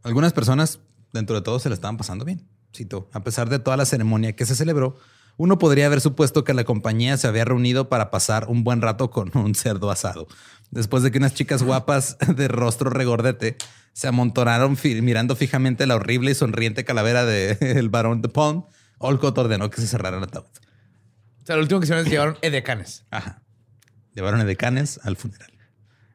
[0.05, 0.79] Algunas personas,
[1.13, 2.47] dentro de todo, se la estaban pasando bien.
[2.73, 4.97] Cito, a pesar de toda la ceremonia que se celebró,
[5.37, 9.11] uno podría haber supuesto que la compañía se había reunido para pasar un buen rato
[9.11, 10.29] con un cerdo asado.
[10.71, 13.57] Después de que unas chicas guapas de rostro regordete
[13.95, 18.65] se amontonaron mirando fijamente la horrible y sonriente calavera del varón de Palm,
[18.99, 20.45] Olcott ordenó que se cerrara el ataúd.
[21.43, 23.05] O sea, lo último que hicieron es llevaron edecanes.
[23.11, 23.43] Ajá.
[24.15, 25.53] Llevaron a decanes al funeral.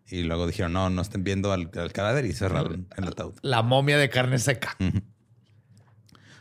[0.08, 3.36] Y luego dijeron, no, no estén viendo al, al cadáver y cerraron el ataúd.
[3.42, 4.76] La momia de carne seca.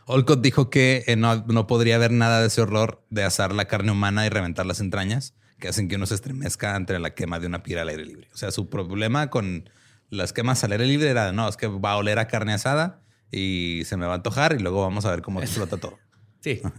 [0.07, 3.67] Olcott dijo que eh, no, no podría haber nada de ese horror de asar la
[3.67, 7.39] carne humana y reventar las entrañas que hacen que uno se estremezca ante la quema
[7.39, 8.29] de una pira al aire libre.
[8.33, 9.69] O sea, su problema con
[10.11, 13.03] las quemas al aire libre era, no, es que va a oler a carne asada
[13.31, 15.99] y se me va a antojar y luego vamos a ver cómo explota todo.
[16.41, 16.61] Sí.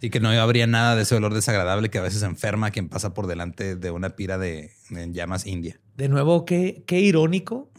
[0.00, 2.90] Y que no habría nada de ese olor desagradable que a veces enferma a quien
[2.90, 5.80] pasa por delante de una pira de, de llamas india.
[5.96, 7.70] De nuevo, qué, qué irónico.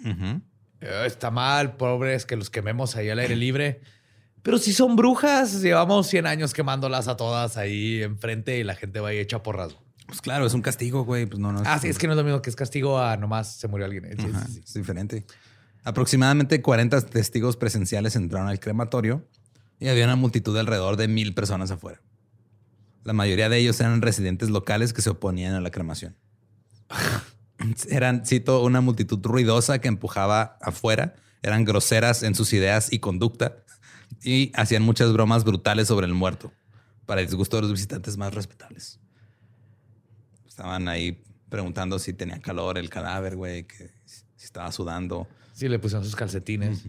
[0.81, 3.81] Eh, está mal, pobres, que los quememos ahí al aire libre.
[4.41, 9.01] Pero si son brujas, llevamos 100 años quemándolas a todas ahí enfrente y la gente
[9.01, 9.75] va ahí hecha porras.
[10.07, 11.25] Pues claro, es un castigo, güey.
[11.25, 11.61] Pues no, no.
[11.65, 13.85] Ah, sí, es que no es lo mismo que es castigo a nomás se murió
[13.85, 14.05] alguien.
[14.17, 14.61] Sí, sí, Ajá, sí.
[14.65, 15.25] Es diferente.
[15.83, 19.27] Aproximadamente 40 testigos presenciales entraron al crematorio
[19.79, 22.01] y había una multitud de alrededor de mil personas afuera.
[23.03, 26.15] La mayoría de ellos eran residentes locales que se oponían a la cremación.
[27.89, 33.63] Eran, cito, una multitud ruidosa que empujaba afuera, eran groseras en sus ideas y conducta
[34.23, 36.51] y hacían muchas bromas brutales sobre el muerto,
[37.05, 38.99] para el disgusto de los visitantes más respetables.
[40.55, 45.27] Estaban ahí preguntando si tenía calor el cadáver, güey, que si estaba sudando.
[45.51, 46.85] Sí, le pusieron sus calcetines.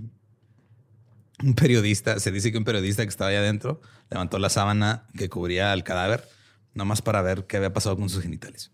[1.42, 5.28] Un periodista, se dice que un periodista que estaba ahí adentro levantó la sábana que
[5.28, 6.28] cubría al cadáver,
[6.74, 8.70] nomás para ver qué había pasado con sus genitales.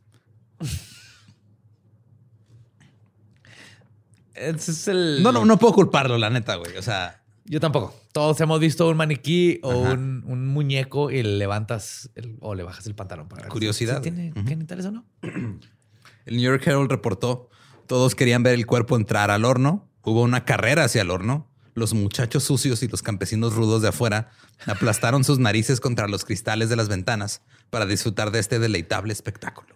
[4.34, 5.22] Ese es el.
[5.22, 6.76] No, no, no puedo culparlo, la neta, güey.
[6.76, 7.94] O sea, Yo tampoco.
[8.12, 12.62] Todos hemos visto un maniquí o un, un muñeco y le levantas el- o le
[12.62, 14.40] bajas el pantalón para Curiosidad, si tiene güey.
[14.42, 14.48] Ujú.
[14.48, 15.04] genitales o no.
[15.22, 17.48] el New York Herald reportó,
[17.86, 19.88] todos querían ver el cuerpo entrar al horno.
[20.02, 21.48] Hubo una carrera hacia el horno.
[21.74, 24.30] Los muchachos sucios y los campesinos rudos de afuera
[24.66, 27.40] aplastaron sus narices contra los cristales de las ventanas
[27.70, 29.74] para disfrutar de este deleitable espectáculo.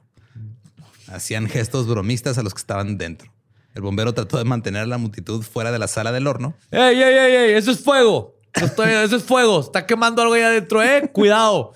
[1.09, 3.33] Hacían gestos bromistas a los que estaban dentro.
[3.77, 6.97] El bombero trató de mantener a la multitud fuera de la sala del horno, ¡Ey,
[7.01, 7.53] ey, ey, ey!
[7.53, 8.41] ¡Eso es fuego!
[8.55, 9.61] Eso, estoy- eso es fuego.
[9.61, 11.11] Está quemando algo ahí adentro, ¿eh?
[11.13, 11.75] Cuidado.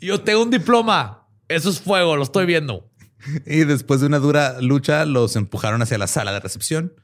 [0.00, 1.28] Yo tengo un diploma.
[1.46, 2.90] Eso es fuego, lo estoy viendo.
[3.46, 6.94] Y después de una dura lucha, los empujaron hacia la sala de recepción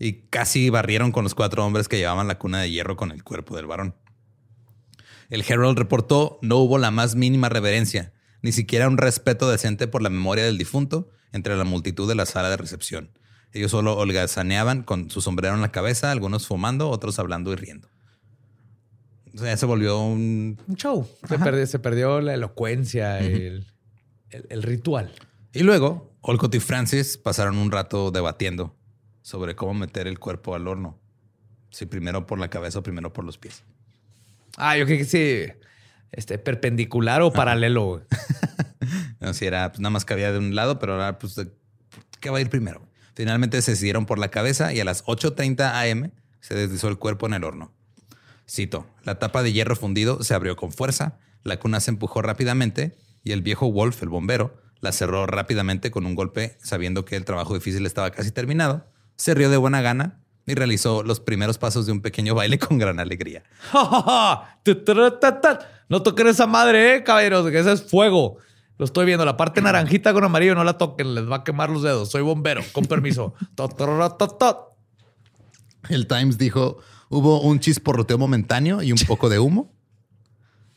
[0.00, 3.22] y casi barrieron con los cuatro hombres que llevaban la cuna de hierro con el
[3.22, 3.94] cuerpo del varón.
[5.28, 8.12] El Herald reportó no hubo la más mínima reverencia,
[8.42, 12.26] ni siquiera un respeto decente por la memoria del difunto entre la multitud de la
[12.26, 13.10] sala de recepción.
[13.52, 17.88] Ellos solo holgazaneaban con su sombrero en la cabeza, algunos fumando, otros hablando y riendo.
[19.34, 21.08] O sea, se volvió un Un show.
[21.28, 23.66] Se perdió, se perdió la elocuencia, el,
[24.30, 25.12] el- el ritual.
[25.52, 28.76] Y luego, Olcott y Francis pasaron un rato debatiendo
[29.22, 30.98] sobre cómo meter el cuerpo al horno.
[31.70, 33.62] Si primero por la cabeza o primero por los pies.
[34.56, 35.44] Ah, yo creo que sí.
[36.12, 38.02] Este, perpendicular o paralelo.
[39.20, 41.36] No, si era, pues nada más cabía de un lado, pero ahora, pues,
[42.20, 42.80] ¿qué va a ir primero?
[43.14, 47.26] Finalmente se decidieron por la cabeza y a las 8.30 am se deslizó el cuerpo
[47.26, 47.72] en el horno.
[48.48, 52.96] Cito, la tapa de hierro fundido se abrió con fuerza, la cuna se empujó rápidamente
[53.22, 57.24] y el viejo Wolf, el bombero, la cerró rápidamente con un golpe, sabiendo que el
[57.24, 58.86] trabajo difícil estaba casi terminado.
[59.16, 62.78] se rió de buena gana y realizó los primeros pasos de un pequeño baile con
[62.78, 63.44] gran alegría.
[65.88, 68.38] no toquen esa madre, eh, caballeros, que ese es fuego.
[68.80, 69.26] Lo estoy viendo.
[69.26, 72.10] La parte naranjita con amarillo no la toquen, les va a quemar los dedos.
[72.10, 73.34] Soy bombero, con permiso.
[75.90, 76.78] El Times dijo,
[77.10, 79.70] hubo un chisporroteo momentáneo y un poco de humo.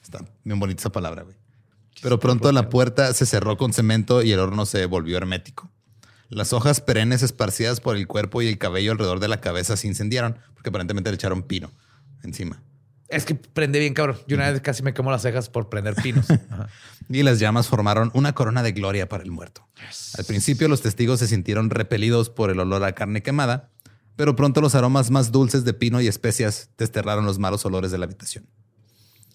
[0.02, 1.38] Está bien bonita esa palabra, güey.
[2.02, 5.72] Pero pronto la puerta se cerró con cemento y el horno se volvió hermético.
[6.28, 9.88] Las hojas perennes esparcidas por el cuerpo y el cabello alrededor de la cabeza se
[9.88, 11.72] incendiaron porque aparentemente le echaron pino
[12.22, 12.62] encima.
[13.14, 14.18] Es que prende bien, cabrón.
[14.28, 16.26] Yo una vez casi me quemo las cejas por prender pinos.
[17.10, 19.68] y las llamas formaron una corona de gloria para el muerto.
[20.18, 23.70] Al principio los testigos se sintieron repelidos por el olor a carne quemada,
[24.16, 27.98] pero pronto los aromas más dulces de pino y especias desterraron los malos olores de
[27.98, 28.48] la habitación.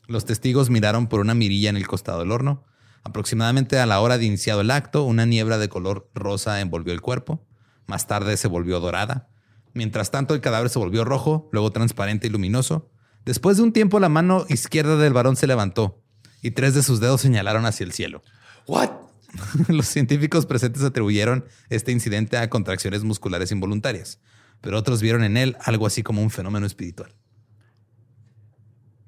[0.06, 2.64] Los testigos miraron por una mirilla en el costado del horno
[3.04, 7.00] Aproximadamente a la hora de iniciado el acto, una niebla de color rosa envolvió el
[7.00, 7.46] cuerpo.
[7.86, 9.30] Más tarde se volvió dorada.
[9.72, 12.90] Mientras tanto, el cadáver se volvió rojo, luego transparente y luminoso.
[13.28, 16.02] Después de un tiempo, la mano izquierda del varón se levantó
[16.40, 18.22] y tres de sus dedos señalaron hacia el cielo.
[18.66, 18.88] ¿What?
[19.68, 24.18] Los científicos presentes atribuyeron este incidente a contracciones musculares involuntarias,
[24.62, 27.14] pero otros vieron en él algo así como un fenómeno espiritual.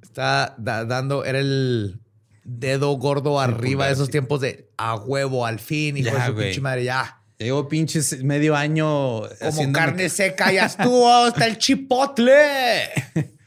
[0.03, 2.03] Está dando, era el
[2.45, 6.61] dedo gordo arriba de esos tiempos de a huevo al fin, y de su pinche
[6.61, 7.23] madre, ya.
[7.39, 9.23] Llevo pinches medio año.
[9.41, 12.91] Como carne seca, ya estuvo hasta el chipotle.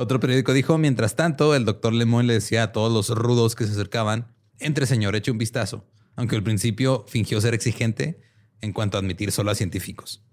[0.00, 3.66] Otro periódico dijo: Mientras tanto, el doctor Lemón le decía a todos los rudos que
[3.66, 4.28] se acercaban:
[4.58, 5.86] Entre, señor, eche un vistazo.
[6.16, 8.22] Aunque al principio fingió ser exigente
[8.62, 10.24] en cuanto a admitir solo a científicos.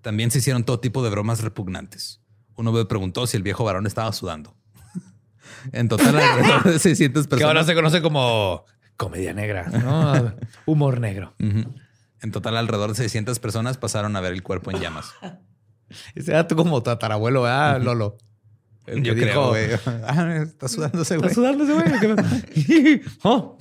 [0.00, 2.22] También se hicieron todo tipo de bromas repugnantes.
[2.56, 4.56] Uno me preguntó si el viejo varón estaba sudando.
[5.72, 7.38] En total, alrededor de 600 personas.
[7.38, 8.64] Que ahora se conoce como
[8.96, 10.34] comedia negra, ¿no?
[10.66, 11.34] Humor negro.
[11.38, 15.06] En total, alrededor de 600 personas pasaron a ver el cuerpo en llamas.
[16.16, 18.18] Ese dato como tatarabuelo, ¿verdad, Lolo?
[18.86, 19.68] Yo creo, güey.
[19.86, 21.28] Ah, está sudándose, güey.
[21.28, 23.02] Está sudándose, güey.
[23.22, 23.58] Oh.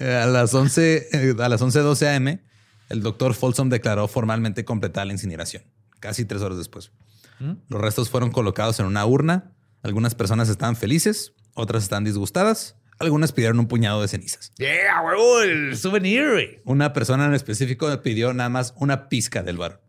[0.00, 2.40] a las 11, eh, a las 11.12 am,
[2.88, 5.62] el doctor Folsom declaró formalmente completada la incineración,
[6.00, 6.90] casi tres horas después.
[7.38, 7.52] ¿Mm?
[7.68, 13.32] Los restos fueron colocados en una urna algunas personas estaban felices, otras están disgustadas, algunas
[13.32, 14.50] pidieron un puñado de cenizas.
[14.56, 16.62] Yeah, huevo, el souvenir.
[16.64, 19.82] Una persona en específico pidió nada más una pizca del bar.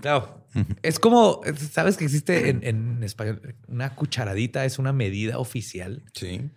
[0.00, 0.43] Claro.
[0.82, 1.40] Es como,
[1.70, 6.02] sabes que existe en, español, una cucharadita es una medida oficial.
[6.12, 6.50] Sí.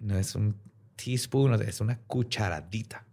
[0.00, 0.56] No es un
[0.96, 3.04] teaspoon, es una cucharadita.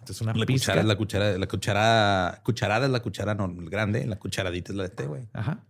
[0.00, 0.82] Entonces una la pizca.
[0.82, 4.88] la cuchara, la cuchara, cucharada es la cuchara no, grande, la cucharadita es la de
[4.90, 5.28] té, güey.
[5.32, 5.64] Ajá.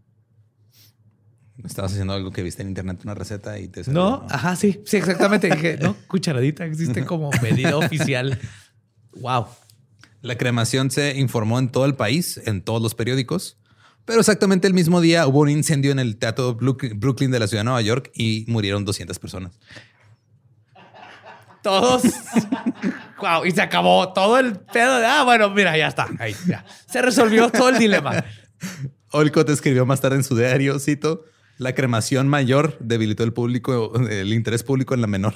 [1.64, 4.80] Estabas haciendo algo que viste en internet, una receta y te salió, no, ajá, sí,
[4.86, 5.50] sí, exactamente.
[5.50, 8.38] Dije, no, cucharadita existe como medida oficial.
[9.20, 9.46] Wow.
[10.20, 13.56] La cremación se informó en todo el país, en todos los periódicos,
[14.04, 17.60] pero exactamente el mismo día hubo un incendio en el Teatro Brooklyn de la ciudad
[17.60, 19.58] de Nueva York y murieron 200 personas.
[21.62, 22.04] Todos.
[23.20, 25.06] wow, y se acabó todo el pedo.
[25.06, 26.08] ah, bueno, mira, ya está.
[26.18, 26.64] Ahí, ya.
[26.90, 28.24] Se resolvió todo el dilema.
[29.12, 31.24] Olcott escribió más tarde en su diario, cito,
[31.58, 35.34] la cremación mayor debilitó el público, el interés público en la menor.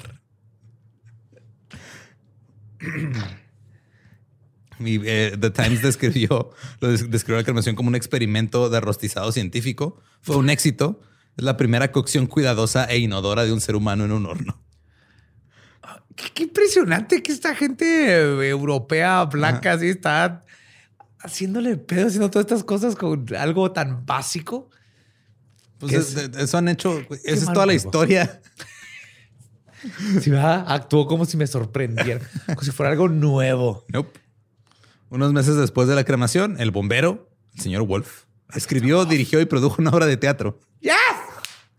[4.85, 10.01] Eh, The Times describió, describió la cremación como un experimento de rostizado científico.
[10.21, 11.01] Fue un éxito.
[11.37, 14.61] Es la primera cocción cuidadosa e inodora de un ser humano en un horno.
[16.15, 20.43] Qué, impresionante que esta gente europea blanca así está
[21.19, 24.69] haciéndole pedo, haciendo todas estas cosas con algo tan básico.
[25.79, 28.41] Pues eso han hecho, esa es toda la historia.
[30.21, 33.83] Sí, actuó como si me sorprendiera, como si fuera algo nuevo.
[33.89, 34.17] Nope.
[35.13, 38.23] Unos meses después de la cremación, el bombero, el señor Wolf,
[38.55, 40.59] escribió, dirigió y produjo una obra de teatro.
[40.81, 40.97] ¡Ya!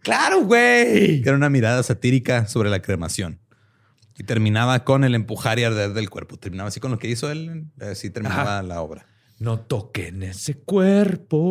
[0.02, 1.20] ¡Claro, güey!
[1.20, 3.40] era una mirada satírica sobre la cremación.
[4.16, 6.36] Y terminaba con el empujar y arder del cuerpo.
[6.36, 7.64] Terminaba así con lo que hizo él.
[7.80, 9.08] Así terminaba la obra.
[9.40, 11.48] No toquen ese cuerpo.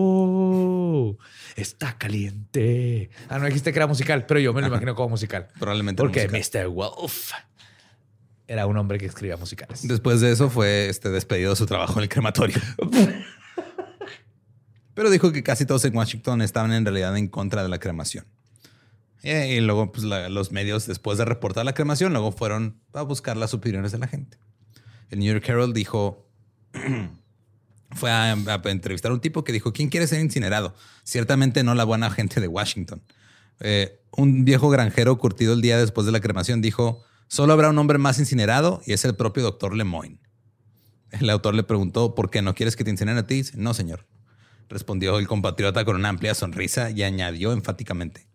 [1.57, 3.09] Está caliente.
[3.27, 5.49] Ah, no dijiste que era musical, pero yo me lo imagino como musical.
[5.59, 6.01] Probablemente.
[6.01, 6.69] Porque Mr.
[6.69, 7.34] Wolf
[8.48, 9.88] era un hombre que escribía musicales.
[9.88, 12.58] Después de eso fue este, despedido de su trabajo en el crematorio.
[14.94, 18.26] pero dijo que casi todos en Washington estaban en realidad en contra de la cremación.
[19.24, 23.54] Y, luego pues, los medios, después de reportar la cremación, luego fueron a buscar las
[23.54, 24.38] opiniones de la gente.
[25.10, 26.28] El New York Herald dijo
[27.91, 28.34] fue a,
[28.66, 30.76] entrevistar a un tipo que dijo, ¿quién quiere ser incinerado?
[31.04, 33.02] Ciertamente no la buena gente de Washington.
[33.62, 37.78] Eh, un viejo granjero curtido el día después de la cremación dijo, solo habrá un
[37.78, 40.19] hombre más incinerado y es el propio doctor Lemoyne.
[41.11, 43.43] El autor le preguntó, ¿por qué no quieres que te incenen a ti?
[43.55, 44.07] No, señor.
[44.69, 48.28] Respondió el compatriota con una amplia sonrisa y añadió enfáticamente.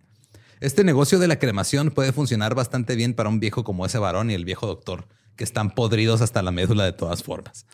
[0.61, 4.31] Este negocio de la cremación puede funcionar bastante bien para un viejo como ese varón
[4.31, 7.67] y el viejo doctor, que están podridos hasta la médula de todas formas.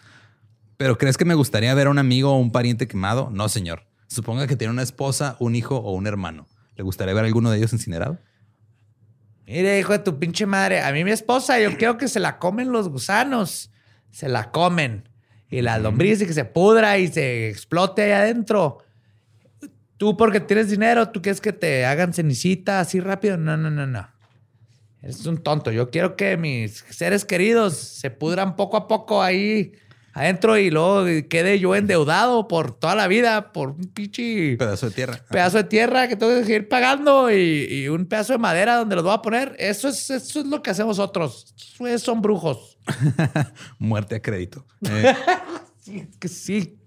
[0.76, 3.30] ¿Pero crees que me gustaría ver a un amigo o un pariente quemado?
[3.30, 3.86] No, señor.
[4.08, 6.46] Suponga que tiene una esposa, un hijo o un hermano.
[6.76, 8.18] ¿Le gustaría ver a alguno de ellos incinerado?
[9.46, 12.38] Mire, hijo de tu pinche madre, a mí mi esposa, yo quiero que se la
[12.38, 13.70] comen los gusanos.
[14.10, 15.08] Se la comen.
[15.50, 18.78] Y la lombriz y que se pudra y se explote ahí adentro.
[19.96, 23.36] Tú porque tienes dinero, tú quieres que te hagan cenicita así rápido.
[23.36, 24.08] No, no, no, no.
[25.00, 25.70] Eres un tonto.
[25.70, 29.72] Yo quiero que mis seres queridos se pudran poco a poco ahí
[30.14, 34.92] adentro y luego quede yo endeudado por toda la vida por un pinche Pedazo de
[34.92, 35.20] tierra.
[35.28, 38.94] pedazo de tierra que tengo que seguir pagando y, y un pedazo de madera donde
[38.94, 39.54] los voy a poner.
[39.58, 41.52] Eso es, eso es lo que hacemos otros.
[41.56, 42.78] Ustedes son brujos.
[43.78, 44.64] Muerte a crédito.
[44.88, 45.14] Eh,
[45.80, 46.78] Sí, es que sí.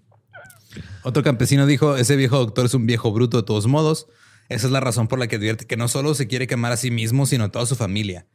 [1.04, 4.08] Otro campesino dijo, ese viejo doctor es un viejo bruto de todos modos.
[4.50, 6.78] Esa es la razón por la que advierte que no solo se quiere quemar a
[6.78, 8.26] sí mismo, sino a toda su familia.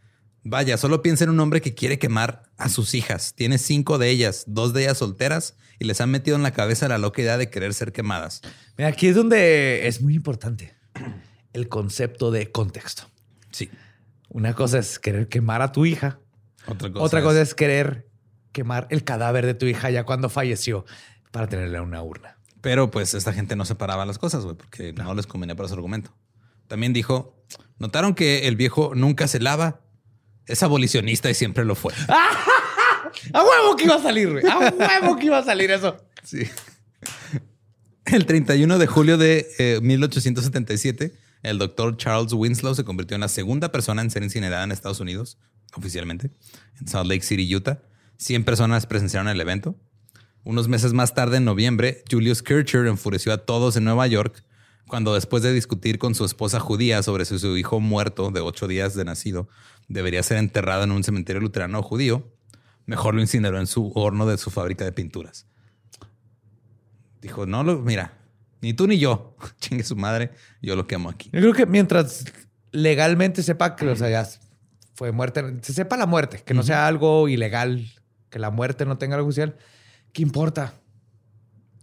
[0.45, 3.33] Vaya, solo piensa en un hombre que quiere quemar a sus hijas.
[3.35, 6.89] Tiene cinco de ellas, dos de ellas solteras, y les han metido en la cabeza
[6.89, 8.43] la loca idea de querer ser quemadas.
[8.77, 10.75] Mira, aquí es donde es muy importante
[11.53, 13.05] el concepto de contexto.
[13.53, 13.71] Sí.
[14.29, 16.19] Una cosa es querer quemar a tu hija.
[16.67, 18.09] Otra cosa, Otra cosa es querer
[18.51, 20.85] quemar el cadáver de tu hija ya cuando falleció
[21.31, 22.39] para tenerla en una urna.
[22.61, 25.15] Pero pues esta gente no separaba las cosas, güey, porque no.
[25.15, 26.15] les convenía para su argumento.
[26.69, 27.37] También dijo,
[27.79, 29.82] ¿notaron que el viejo nunca se lava?
[30.47, 31.93] Es abolicionista y siempre lo fue.
[33.33, 34.45] A huevo que iba a salir, güey.
[34.47, 35.97] A huevo que iba a salir eso.
[36.25, 36.49] Sí.
[38.07, 41.13] El 31 de julio de eh, 1877,
[41.43, 45.01] el doctor Charles Winslow se convirtió en la segunda persona en ser incinerada en Estados
[45.01, 45.39] Unidos,
[45.75, 46.31] oficialmente,
[46.81, 47.81] en Salt Lake City, Utah.
[48.19, 49.77] 100 personas presenciaron el evento.
[50.45, 54.43] Unos meses más tarde, en noviembre, Julius Kircher enfureció a todos en Nueva York
[54.87, 58.67] cuando después de discutir con su esposa judía sobre si su hijo muerto de ocho
[58.69, 59.49] días de nacido
[59.89, 62.31] debería ser enterrado en un cementerio luterano judío,
[62.87, 65.47] mejor lo incineró en su horno de su fábrica de pinturas.
[67.21, 68.19] Dijo, no, lo, mira,
[68.61, 71.31] ni tú ni yo, chingue su madre, yo lo quemo aquí.
[71.33, 72.25] Yo creo que mientras
[72.73, 74.29] legalmente sepa que o sea, ya
[74.95, 77.87] fue muerte, se sepa la muerte, que no sea algo ilegal,
[78.31, 79.57] que la muerte no tenga algo oficial,
[80.13, 80.75] ¿qué importa?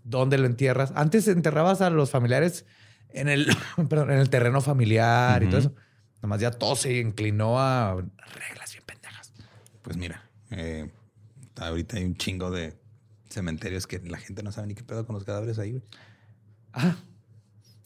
[0.03, 0.91] ¿Dónde lo entierras?
[0.95, 2.65] Antes enterrabas a los familiares
[3.13, 3.47] en el,
[3.89, 5.75] perdón, en el terreno familiar y todo eso.
[6.21, 9.33] Nomás ya todo se inclinó a reglas bien pendejas.
[9.81, 10.89] Pues mira, eh,
[11.57, 12.77] ahorita hay un chingo de
[13.29, 15.83] cementerios que la gente no sabe ni qué pedo con los cadáveres ahí, güey.
[16.73, 16.97] Ah,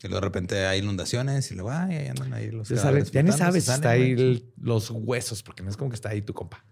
[0.03, 3.11] Y luego de repente hay inundaciones y luego ay, ahí andan ahí los ya, cadáveres
[3.11, 6.09] ya ni sabes si está ahí el- los huesos, porque no es como que está
[6.09, 6.65] ahí tu compa.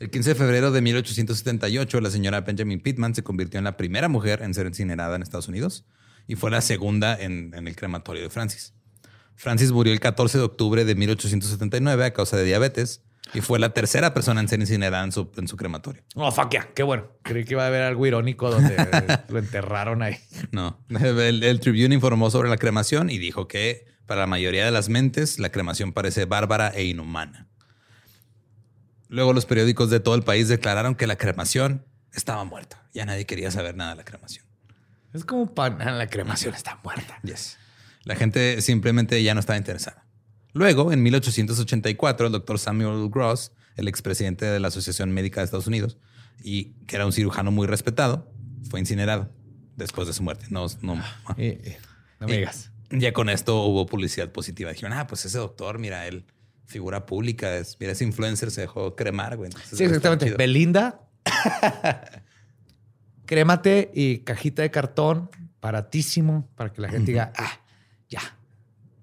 [0.00, 4.08] El 15 de febrero de 1878, la señora Benjamin Pittman se convirtió en la primera
[4.08, 5.84] mujer en ser incinerada en Estados Unidos
[6.26, 8.74] y fue la segunda en, en el crematorio de Francis.
[9.36, 13.02] Francis murió el 14 de octubre de 1879 a causa de diabetes
[13.32, 16.02] y fue la tercera persona en ser incinerada en su, en su crematorio.
[16.14, 17.08] Oh, fuck yeah, qué bueno.
[17.22, 18.76] Creí que iba a haber algo irónico donde
[19.28, 20.16] lo enterraron ahí.
[20.52, 24.70] No, el, el Tribune informó sobre la cremación y dijo que para la mayoría de
[24.70, 27.48] las mentes la cremación parece bárbara e inhumana.
[29.08, 32.88] Luego los periódicos de todo el país declararon que la cremación estaba muerta.
[32.92, 34.43] Ya nadie quería saber nada de la cremación.
[35.14, 35.78] Es como pan.
[35.80, 37.18] ah, La cremación está muerta.
[37.22, 37.56] Yes.
[38.02, 40.04] La gente simplemente ya no estaba interesada.
[40.52, 45.66] Luego, en 1884, el doctor Samuel Gross, el expresidente de la Asociación Médica de Estados
[45.66, 45.98] Unidos,
[46.42, 48.30] y que era un cirujano muy respetado,
[48.68, 49.30] fue incinerado
[49.76, 50.46] después de su muerte.
[50.50, 50.94] No, no,
[51.36, 51.78] Eh, eh,
[52.20, 52.70] no me digas.
[52.90, 54.70] Ya con esto hubo publicidad positiva.
[54.70, 56.24] Dijeron, ah, pues ese doctor, mira, él,
[56.66, 59.48] figura pública, es, mira, ese influencer se dejó cremar, güey.
[59.50, 60.34] Entonces, Sí, exactamente.
[60.34, 61.00] Belinda,
[63.26, 67.60] crémate y cajita de cartón baratísimo para que la gente diga, ah,
[68.08, 68.20] ya,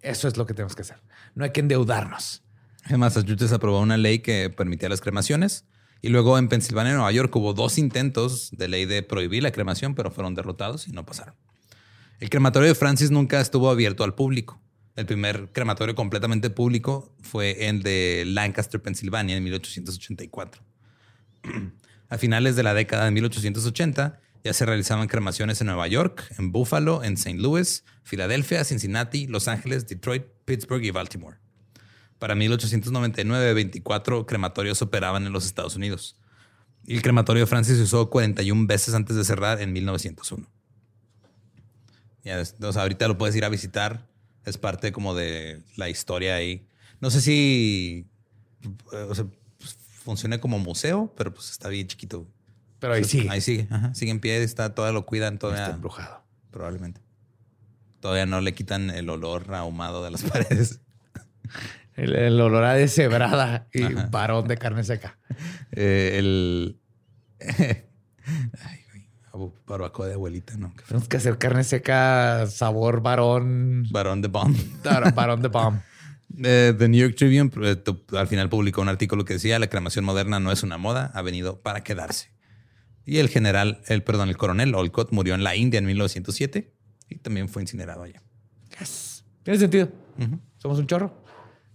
[0.02, 0.98] eso es lo que tenemos que hacer.
[1.36, 2.44] No hay que endeudarnos.
[2.90, 5.66] En Massachusetts aprobó una ley que permitía las cremaciones.
[6.02, 9.52] Y luego en Pensilvania y Nueva York hubo dos intentos de ley de prohibir la
[9.52, 11.36] cremación, pero fueron derrotados y no pasaron.
[12.20, 14.60] El crematorio de Francis nunca estuvo abierto al público.
[14.96, 20.62] El primer crematorio completamente público fue el de Lancaster, Pensilvania, en 1884.
[22.12, 26.52] A finales de la década de 1880 ya se realizaban cremaciones en Nueva York, en
[26.52, 27.40] Buffalo, en St.
[27.40, 31.38] Louis, Filadelfia, Cincinnati, Los Ángeles, Detroit, Pittsburgh y Baltimore.
[32.20, 36.18] Para 1899, 24 crematorios operaban en los Estados Unidos.
[36.86, 40.46] El crematorio de Francis se usó 41 veces antes de cerrar en 1901.
[42.26, 42.44] Ya,
[42.76, 44.10] ahorita lo puedes ir a visitar.
[44.44, 46.68] Es parte como de la historia ahí.
[47.00, 48.06] No sé si
[48.92, 49.08] eh,
[50.02, 52.28] funciona como museo, pero pues está bien chiquito.
[52.80, 53.30] Pero ahí sigue.
[53.30, 55.64] Ahí sigue, ajá, sigue en pie, está, todavía lo cuidan, todavía.
[55.64, 56.24] Está embrujado.
[56.50, 57.02] Probablemente.
[58.00, 60.82] Todavía no le quitan el olor ahumado de las paredes.
[61.96, 64.08] El, el olor a deshebrada y Ajá.
[64.10, 65.18] varón de carne seca.
[65.72, 66.80] Eh, el.
[67.40, 69.52] Ay, güey.
[69.68, 70.74] Barbacoa de abuelita, ¿no?
[70.88, 73.86] Tenemos que hacer carne seca sabor varón.
[73.92, 74.58] Varón de bomb.
[75.14, 75.80] varón de bomb.
[76.38, 77.84] Eh, The New York Tribune eh,
[78.18, 81.22] al final publicó un artículo que decía la cremación moderna no es una moda, ha
[81.22, 82.32] venido para quedarse.
[83.06, 86.74] Y el general, el perdón, el coronel Olcott murió en la India en 1907
[87.10, 88.22] y también fue incinerado allá.
[88.80, 89.26] Yes.
[89.44, 89.90] Tiene sentido.
[90.20, 90.40] Ujú.
[90.58, 91.24] Somos un chorro.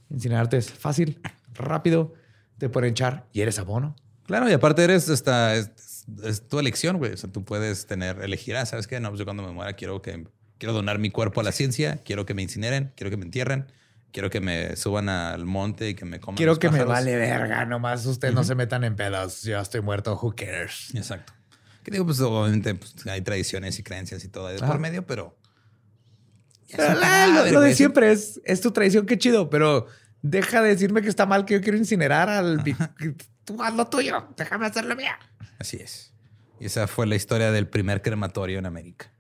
[0.09, 1.21] Incinerarte es fácil,
[1.53, 2.15] rápido,
[2.59, 3.97] te pueden echar y eres abono.
[4.25, 7.13] Claro, y aparte eres esta, es, es tu elección, güey.
[7.13, 9.01] O sea, tú puedes tener, elegir, ah, ¿sabes qué?
[9.01, 10.27] No, pues yo cuando me muera quiero que
[10.59, 13.67] quiero donar mi cuerpo a la ciencia, quiero que me incineren, quiero que me entierren,
[14.17, 16.39] quiero que me suban al monte y que me coman.
[16.39, 19.43] Quiero los que me vale verga, nomás ustedes no se metan en pedos.
[19.43, 20.95] Yo estoy muerto, who cares?
[20.95, 21.35] Exacto.
[21.85, 25.37] Que digo, pues obviamente pues, hay tradiciones y creencias y todo de por medio, pero.
[26.75, 29.87] Pero la- lo, de siempre es, es tu tradición, qué chido, pero
[30.23, 32.65] deja de decirme que está mal que yo quiero incinerar al...
[33.45, 35.13] Tú haz lo tuyo, déjame hacer lo mío.
[35.59, 36.15] Así es.
[36.59, 39.13] Y esa fue la historia del primer crematorio en América.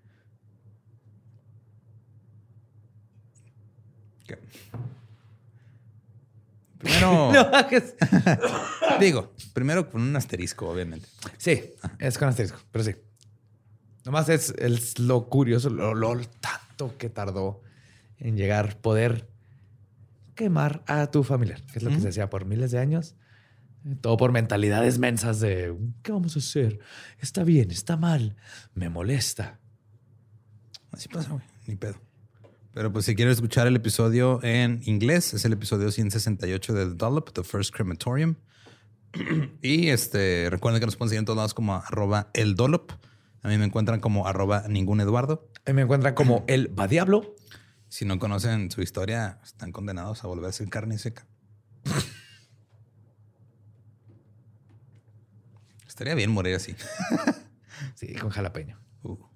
[4.27, 4.39] ¿Qué?
[6.79, 7.33] Primero,
[8.93, 11.09] No digo, primero con un asterisco, obviamente.
[11.39, 11.63] Sí,
[11.99, 12.95] es con asterisco, pero sí.
[14.05, 17.63] Nomás es, es lo curioso, lo, lo tanto que tardó
[18.19, 19.29] en llegar poder
[20.35, 23.17] quemar a tu familiar, que es lo que se hacía por miles de años.
[24.01, 26.81] Todo por mentalidades mensas de ¿qué vamos a hacer?
[27.21, 28.37] Está bien, está mal,
[28.75, 29.61] me molesta.
[30.91, 31.97] Así pasa, güey, ni pedo.
[32.77, 36.95] Pero pues si quieres escuchar el episodio en inglés, es el episodio 168 de The
[36.95, 38.35] Dollop, The First Crematorium.
[39.63, 42.93] y este, recuerden que nos pueden seguir en todos lados como arroba el Dollop.
[43.43, 45.49] A mí me encuentran como arroba ningún Eduardo.
[45.65, 47.35] Ahí me encuentran como el va diablo.
[47.89, 51.27] Si no conocen su historia, están condenados a volverse en carne seca.
[55.89, 56.77] Estaría bien morir así.
[57.95, 58.81] Sí, con jalapeño.
[59.03, 59.36] Uh.